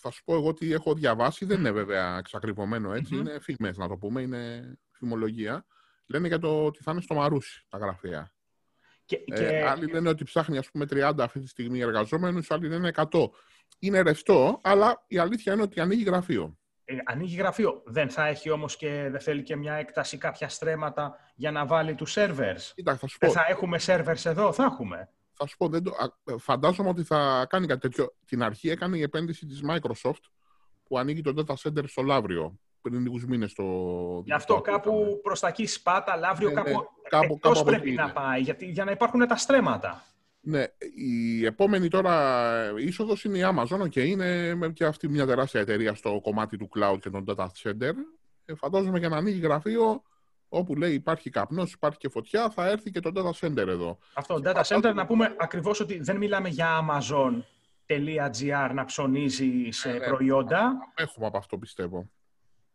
[0.00, 3.96] θα σου πω εγώ ότι έχω διαβάσει, δεν είναι βέβαια εξακριβωμένο είναι φήμες να το
[3.96, 5.66] πούμε, είναι φημολογία.
[6.06, 8.32] Λένε για το ότι θα είναι στο Μαρούσι τα γραφεία.
[9.04, 12.88] Και, ε, Άλλοι λένε ότι ψάχνει ας πούμε 30 αυτή τη στιγμή εργαζόμενους, άλλοι λένε
[12.88, 13.30] 100.
[13.78, 16.58] Είναι ρευστό, αλλά η αλήθεια είναι ότι ανοίγει γραφείο.
[16.84, 17.82] ε, ανοίγει γραφείο.
[17.84, 21.94] Δεν θα έχει όμως και δεν θέλει και μια έκταση κάποια στρέμματα για να βάλει
[21.94, 22.72] τους servers.
[22.74, 25.08] Κοίτα, θα σου Δεν πω, θα έχουμε servers εδώ, θα έχουμε.
[25.40, 28.14] Θα σου πω δεν το, α, φαντάζομαι ότι θα κάνει κάτι τέτοιο.
[28.26, 30.22] Την αρχή έκανε η επένδυση της Microsoft
[30.84, 33.62] που ανοίγει το data center στο Λαύριο πριν λίγους μήνες το
[34.24, 37.58] Γι' αυτό το- κάπου προς τα εκεί σπάτα, λαύριο, Ναι, ναι, κάπου, κάπου- εκτός κάπου
[37.60, 38.12] από πρέπει εκεί να είναι.
[38.12, 40.04] πάει, γιατί, για να υπάρχουν τα στρέμματα.
[40.40, 40.64] Ναι,
[40.96, 45.94] η επόμενη τώρα είσοδος είναι η Amazon και είναι με και αυτή μια τεράστια εταιρεία
[45.94, 47.92] στο κομμάτι του cloud και των data center.
[48.44, 50.02] Ε, φαντάζομαι για να ανοίγει γραφείο
[50.52, 53.98] όπου λέει υπάρχει καπνός, υπάρχει και φωτιά, θα έρθει και το data center εδώ.
[54.14, 59.98] Αυτό, data center, να πούμε ακριβώς ότι δεν μιλάμε για amazon.gr να ψωνίζει σε Ναι,
[59.98, 60.06] ναι.
[60.06, 60.72] προϊόντα.
[60.94, 62.10] Έχουμε από αυτό πιστεύω.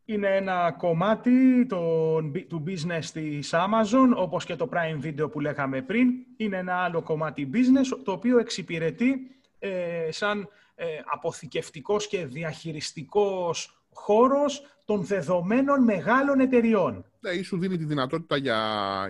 [0.05, 2.17] Είναι ένα κομμάτι το,
[2.47, 6.09] του business της Amazon, όπως και το Prime Video που λέγαμε πριν.
[6.37, 9.15] Είναι ένα άλλο κομμάτι business, το οποίο εξυπηρετεί
[9.59, 17.05] ε, σαν ε, αποθηκευτικός και διαχειριστικός χώρος των δεδομένων μεγάλων εταιριών.
[17.19, 18.59] Ναι, ή σου δίνει τη δυνατότητα για,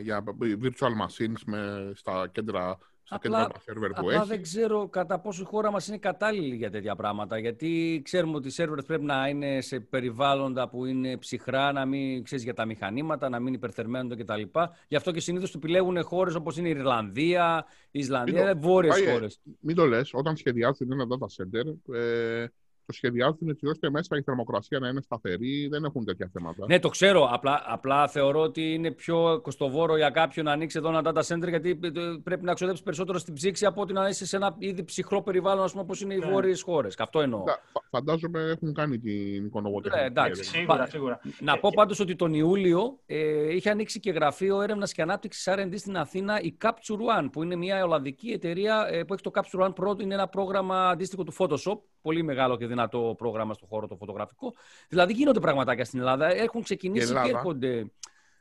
[0.02, 0.24] για
[0.64, 4.28] virtual machines με, στα κέντρα, στα Απλά- κέντρα server που Απλά έχεις.
[4.28, 7.38] δεν ξέρω κατά πόσο η χώρα μας είναι κατάλληλη για τέτοια πράγματα.
[7.38, 12.24] Γιατί ξέρουμε ότι οι servers πρέπει να είναι σε περιβάλλοντα που είναι ψυχρά, να μην
[12.24, 14.42] ξέρεις για τα μηχανήματα, να μην υπερθερμαίνονται κτλ.
[14.88, 18.68] Γι' αυτό και συνήθως το επιλέγουν χώρες όπως είναι η Ιρλανδία, η Ισλανδία, Μην το-
[18.68, 19.40] βόρειες Πάει, ε, χώρες.
[19.60, 22.46] Μην το λες, όταν σχεδιάζουν ένα data center, ε,
[22.86, 26.66] το σχεδιάζουν έτσι ώστε μέσα η θερμοκρασία να είναι σταθερή, δεν έχουν τέτοια θέματα.
[26.68, 27.30] Ναι, το ξέρω.
[27.32, 31.50] Απλά, απλά θεωρώ ότι είναι πιο κοστοβόρο για κάποιον να ανοίξει εδώ ένα data center
[31.50, 31.90] γιατί ε,
[32.24, 35.64] πρέπει να ξοδέψει περισσότερο στην ψήξη από ότι να είσαι σε ένα ήδη ψυχρό περιβάλλον,
[35.64, 36.26] ας πούμε, όπως είναι οι Ναι.
[36.26, 36.96] βόρειες χώρες.
[37.00, 37.44] Αυτό εννοώ.
[37.48, 40.00] Φα- φαντάζομαι έχουν κάνει την εικονογραφία.
[40.02, 40.44] Ναι, εντάξει.
[40.44, 41.20] Σίγουρα, Πα- σίγουρα.
[41.40, 45.74] Να πω πάντως ότι τον Ιούλιο ε, είχε ανοίξει και γραφείο έρευνας και ανάπτυξης R&D
[45.76, 49.66] στην Αθήνα η Capture One, που είναι μια Ολλανδική εταιρεία ε, που έχει το Capture
[49.68, 50.02] One Pro.
[50.02, 51.78] Είναι ένα πρόγραμμα αντίστοιχο του Photoshop.
[52.02, 54.54] Πολύ μεγάλο και δυνατό πρόγραμμα στο χώρο το φωτογραφικό.
[54.90, 56.34] Δηλαδή γίνονται πραγματάκια στην Ελλάδα.
[56.34, 57.28] Έχουν ξεκινήσει Η Ελλάδα.
[57.28, 57.92] και έρχονται.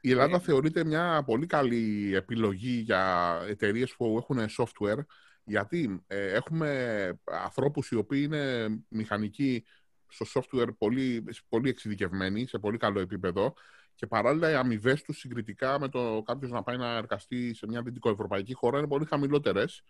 [0.01, 0.39] Η Ελλάδα Ε.
[0.39, 5.05] θεωρείται μια πολύ καλή επιλογή για εταιρείες που έχουν software,
[5.45, 9.65] γιατί ε, έχουμε ανθρώπους οι οποίοι είναι μηχανικοί
[10.09, 13.55] στο software πολύ, πολύ εξειδικευμένοι, σε πολύ καλό επίπεδο
[13.95, 17.83] και παράλληλα οι αμοιβές τους συγκριτικά με το κάποιος να πάει να εργαστεί σε μια
[17.83, 19.83] δυτικοευρωπαϊκή χώρα είναι πολύ χαμηλότερες.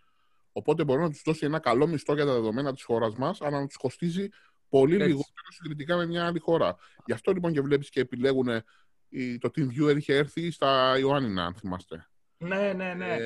[0.56, 3.60] Οπότε μπορεί να τους δώσει ένα καλό μισθό για τα δεδομένα της χώρας μας, αλλά
[3.60, 4.28] να τους κοστίζει
[4.68, 5.06] πολύ Έτσι.
[5.06, 6.76] λιγότερο συγκριτικά με μια άλλη χώρα.
[7.06, 8.48] Γι' αυτό λοιπόν και βλέπεις και επιλέγουν.
[9.08, 12.06] η- Το TeamViewer είχε έρθει στα Ιωάννινα, αν θυμάστε.
[12.36, 13.14] Ναι, ναι, ναι.
[13.14, 13.18] Ε,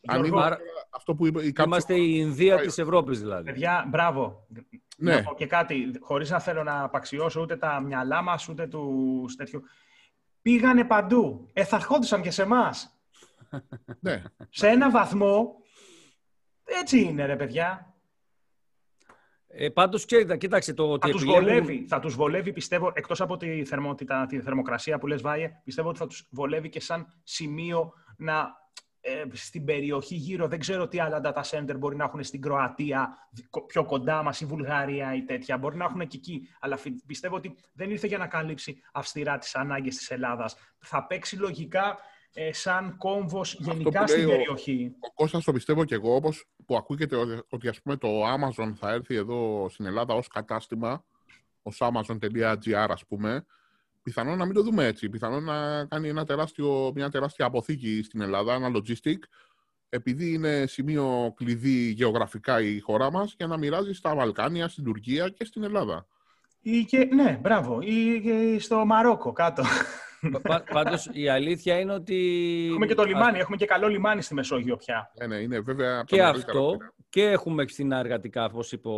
[0.00, 0.58] Γιώργο, ανοίγουν άρα-
[0.90, 3.44] αυτό που είπε η Capture Είμαστε η Ινδία της Ευρώπης δηλαδή.
[3.44, 4.46] Παιδιά, μπράβο.
[4.96, 5.14] Ναι.
[5.14, 9.36] Να πω και κάτι, χωρίς να θέλω να απαξιώσω ούτε τα μυαλά μας, ούτε τους
[9.36, 9.62] τέτοιου.
[10.42, 11.48] Πήγανε παντού.
[11.52, 12.98] Ε, θα ερχόντουσαν και σε εμάς.
[14.00, 14.22] Ναι.
[14.50, 15.54] Σε ένα βαθμό,
[16.64, 17.94] έτσι είναι ρε παιδιά.
[19.56, 23.20] Ε, πάντως, ξέρετε, κοίταξε το ότι Θα τους, επιλέγουν- βολεύει, θα τους βολεύει, πιστεύω, εκτός
[23.20, 27.06] από τη θερμότητα, τη θερμοκρασία που λες Βάιε, πιστεύω ότι θα τους βολεύει και σαν
[27.22, 28.62] σημείο να
[29.06, 33.28] ε, στην περιοχή γύρω, δεν ξέρω τι άλλα data center μπορεί να έχουν στην Κροατία,
[33.30, 37.06] δι- πιο κοντά μας, η Βουλγαρία ή τέτοια, μπορεί να έχουν και εκεί, αλλά φι-
[37.06, 40.56] πιστεύω ότι δεν ήρθε για να καλύψει αυστηρά τις ανάγκες της Ελλάδας.
[40.78, 41.98] Θα παίξει λογικά
[42.34, 44.94] ε, σαν κόμβος γενικά που στην λέει ο- περιοχή.
[45.00, 48.72] Ο Κώστας το πιστεύω και εγώ, όπως που ακούγεται ότι, ότι ας πούμε το Amazon
[48.76, 51.04] θα έρθει εδώ στην Ελλάδα ως κατάστημα,
[51.62, 53.44] ως amazon.gr ας πούμε,
[54.02, 55.08] πιθανόν να μην το δούμε έτσι.
[55.08, 59.18] Πιθανόν να κάνει ένα τεράστιο, μια τεράστια αποθήκη στην Ελλάδα, ένα logistic,
[59.88, 65.28] επειδή είναι σημείο κλειδί γεωγραφικά η χώρα μας, για να μοιράζει στα Βαλκάνια, στην Τουρκία
[65.28, 66.06] και στην Ελλάδα.
[66.60, 67.80] Ή και, ναι, μπράβο.
[67.80, 69.62] Ή και στο Μαρόκο κάτω.
[70.30, 72.66] Πα- πα- Πάντως η αλήθεια είναι ότι...
[72.70, 75.12] Έχουμε και το λιμάνι, έχουμε και καλό λιμάνι στη Μεσόγειο πια.
[75.20, 75.98] Ναι, ναι, είναι βέβαια...
[75.98, 76.92] από τα Και μεγαλύτερα αυτό πύρα.
[77.08, 78.90] και έχουμε φθηνά εργατικά, όπως είπα,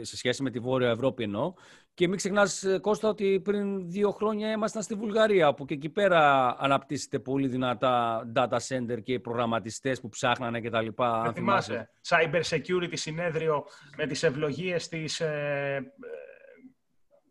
[0.00, 1.52] σε σχέση με τη Βόρεια Ευρώπη εννοώ.
[1.94, 5.88] Και μην ξεχνάς, ε, Κώστα, ότι πριν δύο χρόνια ήμασταν στη Βουλγαρία, που και εκεί
[5.88, 11.16] πέρα αναπτύσσεται πολύ δυνατά data center και οι προγραμματιστές που ψάχνανε και τα λοιπά.
[11.18, 11.88] Δεν αν θυμάσαι.
[12.02, 12.30] θυμάσαι.
[12.32, 13.64] Cyber security συνέδριο
[13.96, 15.20] με τις ευλογίες της...
[15.20, 15.92] Ε,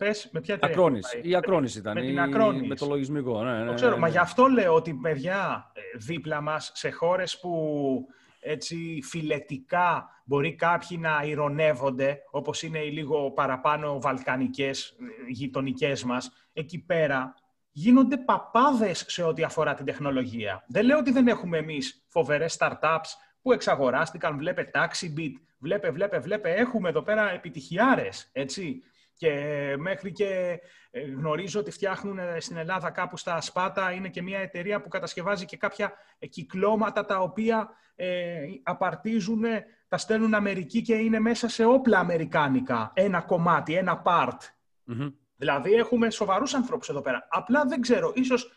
[0.01, 1.09] ε, πες, με ποια εταιρεία Ακρόνης.
[1.13, 1.31] πάει.
[1.31, 1.93] Η Ακρόνης ήταν.
[1.93, 2.67] Με την η- Ακρόνης.
[2.67, 3.43] Με το λογισμικό.
[3.43, 4.11] Ναι, ναι, Το ξέρω, ναι, μα ναι.
[4.11, 8.05] γι' αυτό λέω ότι παιδιά ε, δίπλα μας σε χώρες που
[8.39, 16.31] έτσι φιλετικά μπορεί κάποιοι να ηρωνεύονται, όπως είναι οι λίγο παραπάνω βαλκανικές ε, γειτονικές μας,
[16.53, 17.33] εκεί πέρα
[17.71, 20.63] γίνονται παπάδες σε ό,τι αφορά την τεχνολογία.
[20.67, 23.09] Δεν λέω ότι δεν έχουμε εμείς φοβερές startups
[23.41, 28.83] που εξαγοράστηκαν, βλέπε TaxiBit, βλέπε, βλέπε, βλέπε, έχουμε εδώ πέρα επιτυχιάρες, έτσι.
[29.21, 30.59] Και μέχρι και
[30.91, 34.87] ε, γνωρίζω ότι φτιάχνουν ε, στην Ελλάδα κάπου στα Σπάτα, είναι και μια εταιρεία που
[34.87, 41.19] κατασκευάζει και κάποια ε, κυκλώματα τα οποία ε, απαρτίζουν, ε, τα στέλνουν Αμερική και είναι
[41.19, 42.91] μέσα σε όπλα αμερικάνικα.
[42.93, 44.37] Ένα κομμάτι, ένα part.
[44.83, 45.09] Μμμ.
[45.35, 47.27] Δηλαδή έχουμε σοβαρούς ανθρώπους εδώ πέρα.
[47.29, 48.51] Απλά δεν ξέρω, ίσως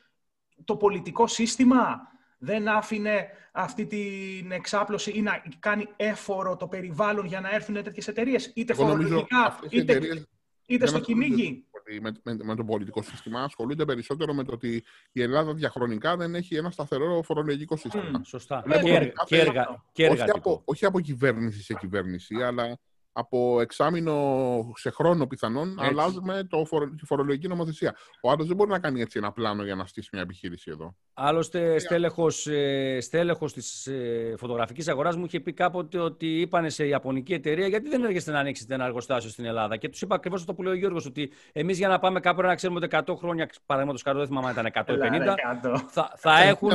[0.65, 2.01] το πολιτικό σύστημα
[2.39, 8.09] δεν άφηνε αυτή την εξάπλωση ή να κάνει έφορο το περιβάλλον για να έρθουν τέτοιες
[8.09, 10.27] εταιρείες, είτε φορολογικά, είτε,
[10.67, 11.65] είτε στο κυνήγι.
[12.01, 16.35] Με, με, με, το πολιτικό σύστημα ασχολούνται περισσότερο με το ότι η Ελλάδα διαχρονικά δεν
[16.35, 18.19] έχει ένα σταθερό φορολογικό σύστημα.
[18.19, 18.65] Mm, σωστά.
[18.67, 22.79] Και, και, έργα, και όχι, από, όχι από κυβέρνηση σε κυβέρνηση, αλλά
[23.17, 24.15] από εξάμεινο
[24.77, 25.87] σε χρόνο πιθανόν έτσι.
[25.87, 26.63] αλλάζουμε το
[26.97, 27.97] τη φορολογική νομοθεσία.
[28.23, 30.97] Ο άλλος δεν μπορεί να κάνει έτσι ένα πλάνο για να στήσει μια επιχείρηση εδώ.
[31.15, 36.87] Άλλωστε, στέλεχος, ε, στέλεχος της ε, φωτογραφικής αγοράς μου είχε πει κάποτε ότι είπανε σε
[36.87, 40.41] Ιαπωνική εταιρεία γιατί δεν έρχεστε να ανοίξετε ένα εργοστάσιο στην Ελλάδα; Και τους είπα ακριβώς
[40.41, 43.17] αυτό που λέει ο Γιώργος, ότι εμείς για να πάμε κάπου να ξέρουμε ότι 100
[43.17, 45.35] χρόνια, παραδείγματος χάρη δεν θυμάμαι αν ήταν 150,
[45.89, 46.71] θα, θα έχουν,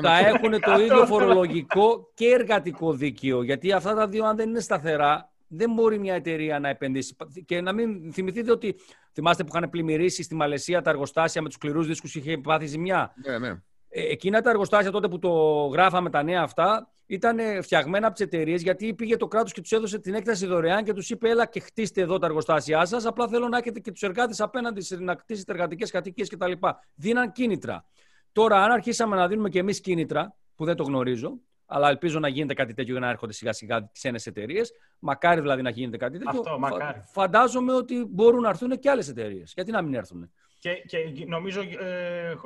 [0.00, 3.42] θα έχουν το ίδιο φορολογικό και εργατικό δίκαιο.
[3.42, 7.16] Γιατί αυτά τα δύο, αν δεν είναι σταθερά, δεν μπορεί μια εταιρεία να επενδύσει.
[7.44, 8.74] Και να μην θυμηθείτε ότι
[9.12, 13.14] θυμάστε που είχαν πλημμυρίσει στη Μαλαισία τα εργοστάσια με τους σκληρούς δίσκους είχε πάθει ζημιά.
[13.26, 13.48] Ναι, ναι.
[13.88, 15.30] Ε, εκείνα τα εργοστάσια τότε που το
[15.66, 19.72] γράφαμε τα νέα αυτά ήταν φτιαγμένα από τις εταιρείες γιατί πήγε το κράτος και τους
[19.72, 23.06] έδωσε την έκταση δωρεάν και τους είπε: Έλα και χτίστε εδώ τα εργοστάσια σας.
[23.06, 26.52] Απλά θέλω να έχετε και τους εργάτες απέναντι να κτίσετε εργατικές κατοικίες κτλ.
[26.94, 27.84] Δίναν κίνητρα.
[28.32, 31.40] Τώρα, αν αρχίσαμε να δίνουμε και εμείς κίνητρα, που δεν το γνωρίζω,
[31.72, 34.72] αλλά ελπίζω να γίνεται κάτι τέτοιο για να έρχονται σιγά σιγά ξένε εταιρείες.
[34.98, 36.40] Μακάρι δηλαδή να γίνεται κάτι τέτοιο.
[36.40, 37.02] Αυτό, μακάρι.
[37.04, 39.52] Φαντάζομαι ότι μπορούν να έρθουν και άλλες εταιρείες.
[39.54, 40.30] Γιατί να μην έρθουν.
[40.58, 42.36] Και, και νομίζω ε, ε,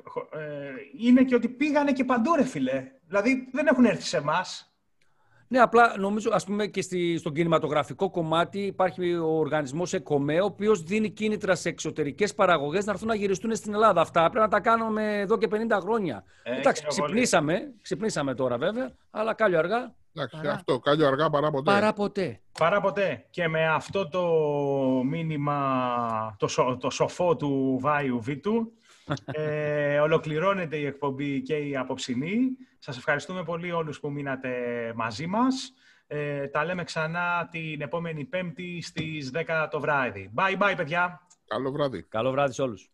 [0.98, 2.92] είναι και ότι πήγανε και παντού, ρε φιλέ.
[3.06, 4.75] Δηλαδή δεν έχουν έρθει σε εμάς.
[5.48, 10.44] Ναι, απλά νομίζω, ας πούμε, και στη, στον κινηματογραφικό κομμάτι υπάρχει ο οργανισμός ΕΚΟΜΕ, ο
[10.44, 14.00] οποίος δίνει κίνητρα σε εξωτερικές παραγωγές να έρθουν να γυριστούν στην Ελλάδα.
[14.00, 16.24] Αυτά πρέπει να τα κάνουμε εδώ και 50 χρόνια.
[16.42, 19.94] Ε, Εντάξει, ξυπνήσαμε, ξυπνήσαμε τώρα βέβαια, αλλά κάλιο αργά.
[20.14, 20.52] Εντάξει, παρά...
[20.52, 21.70] αυτό, κάλιο αργά παρά ποτέ.
[21.70, 22.40] Παρά ποτέ.
[22.58, 23.26] Παρά ποτέ.
[23.30, 24.22] Και με αυτό το
[25.04, 28.72] μήνυμα, το, το σοφό του Βάιου Βίτου,
[29.24, 32.56] ε, ολοκληρώνεται η εκπομπή και η απόψινή.
[32.78, 34.50] Σας ευχαριστούμε πολύ όλους που μείνατε
[34.94, 35.72] μαζί μας.
[36.06, 40.30] Ε, τα λέμε ξανά την επόμενη Πέμπτη στις 10 το βράδυ.
[40.34, 41.26] Bye bye, παιδιά.
[41.46, 42.02] Καλό βράδυ.
[42.02, 42.90] Καλό βράδυ σε όλους.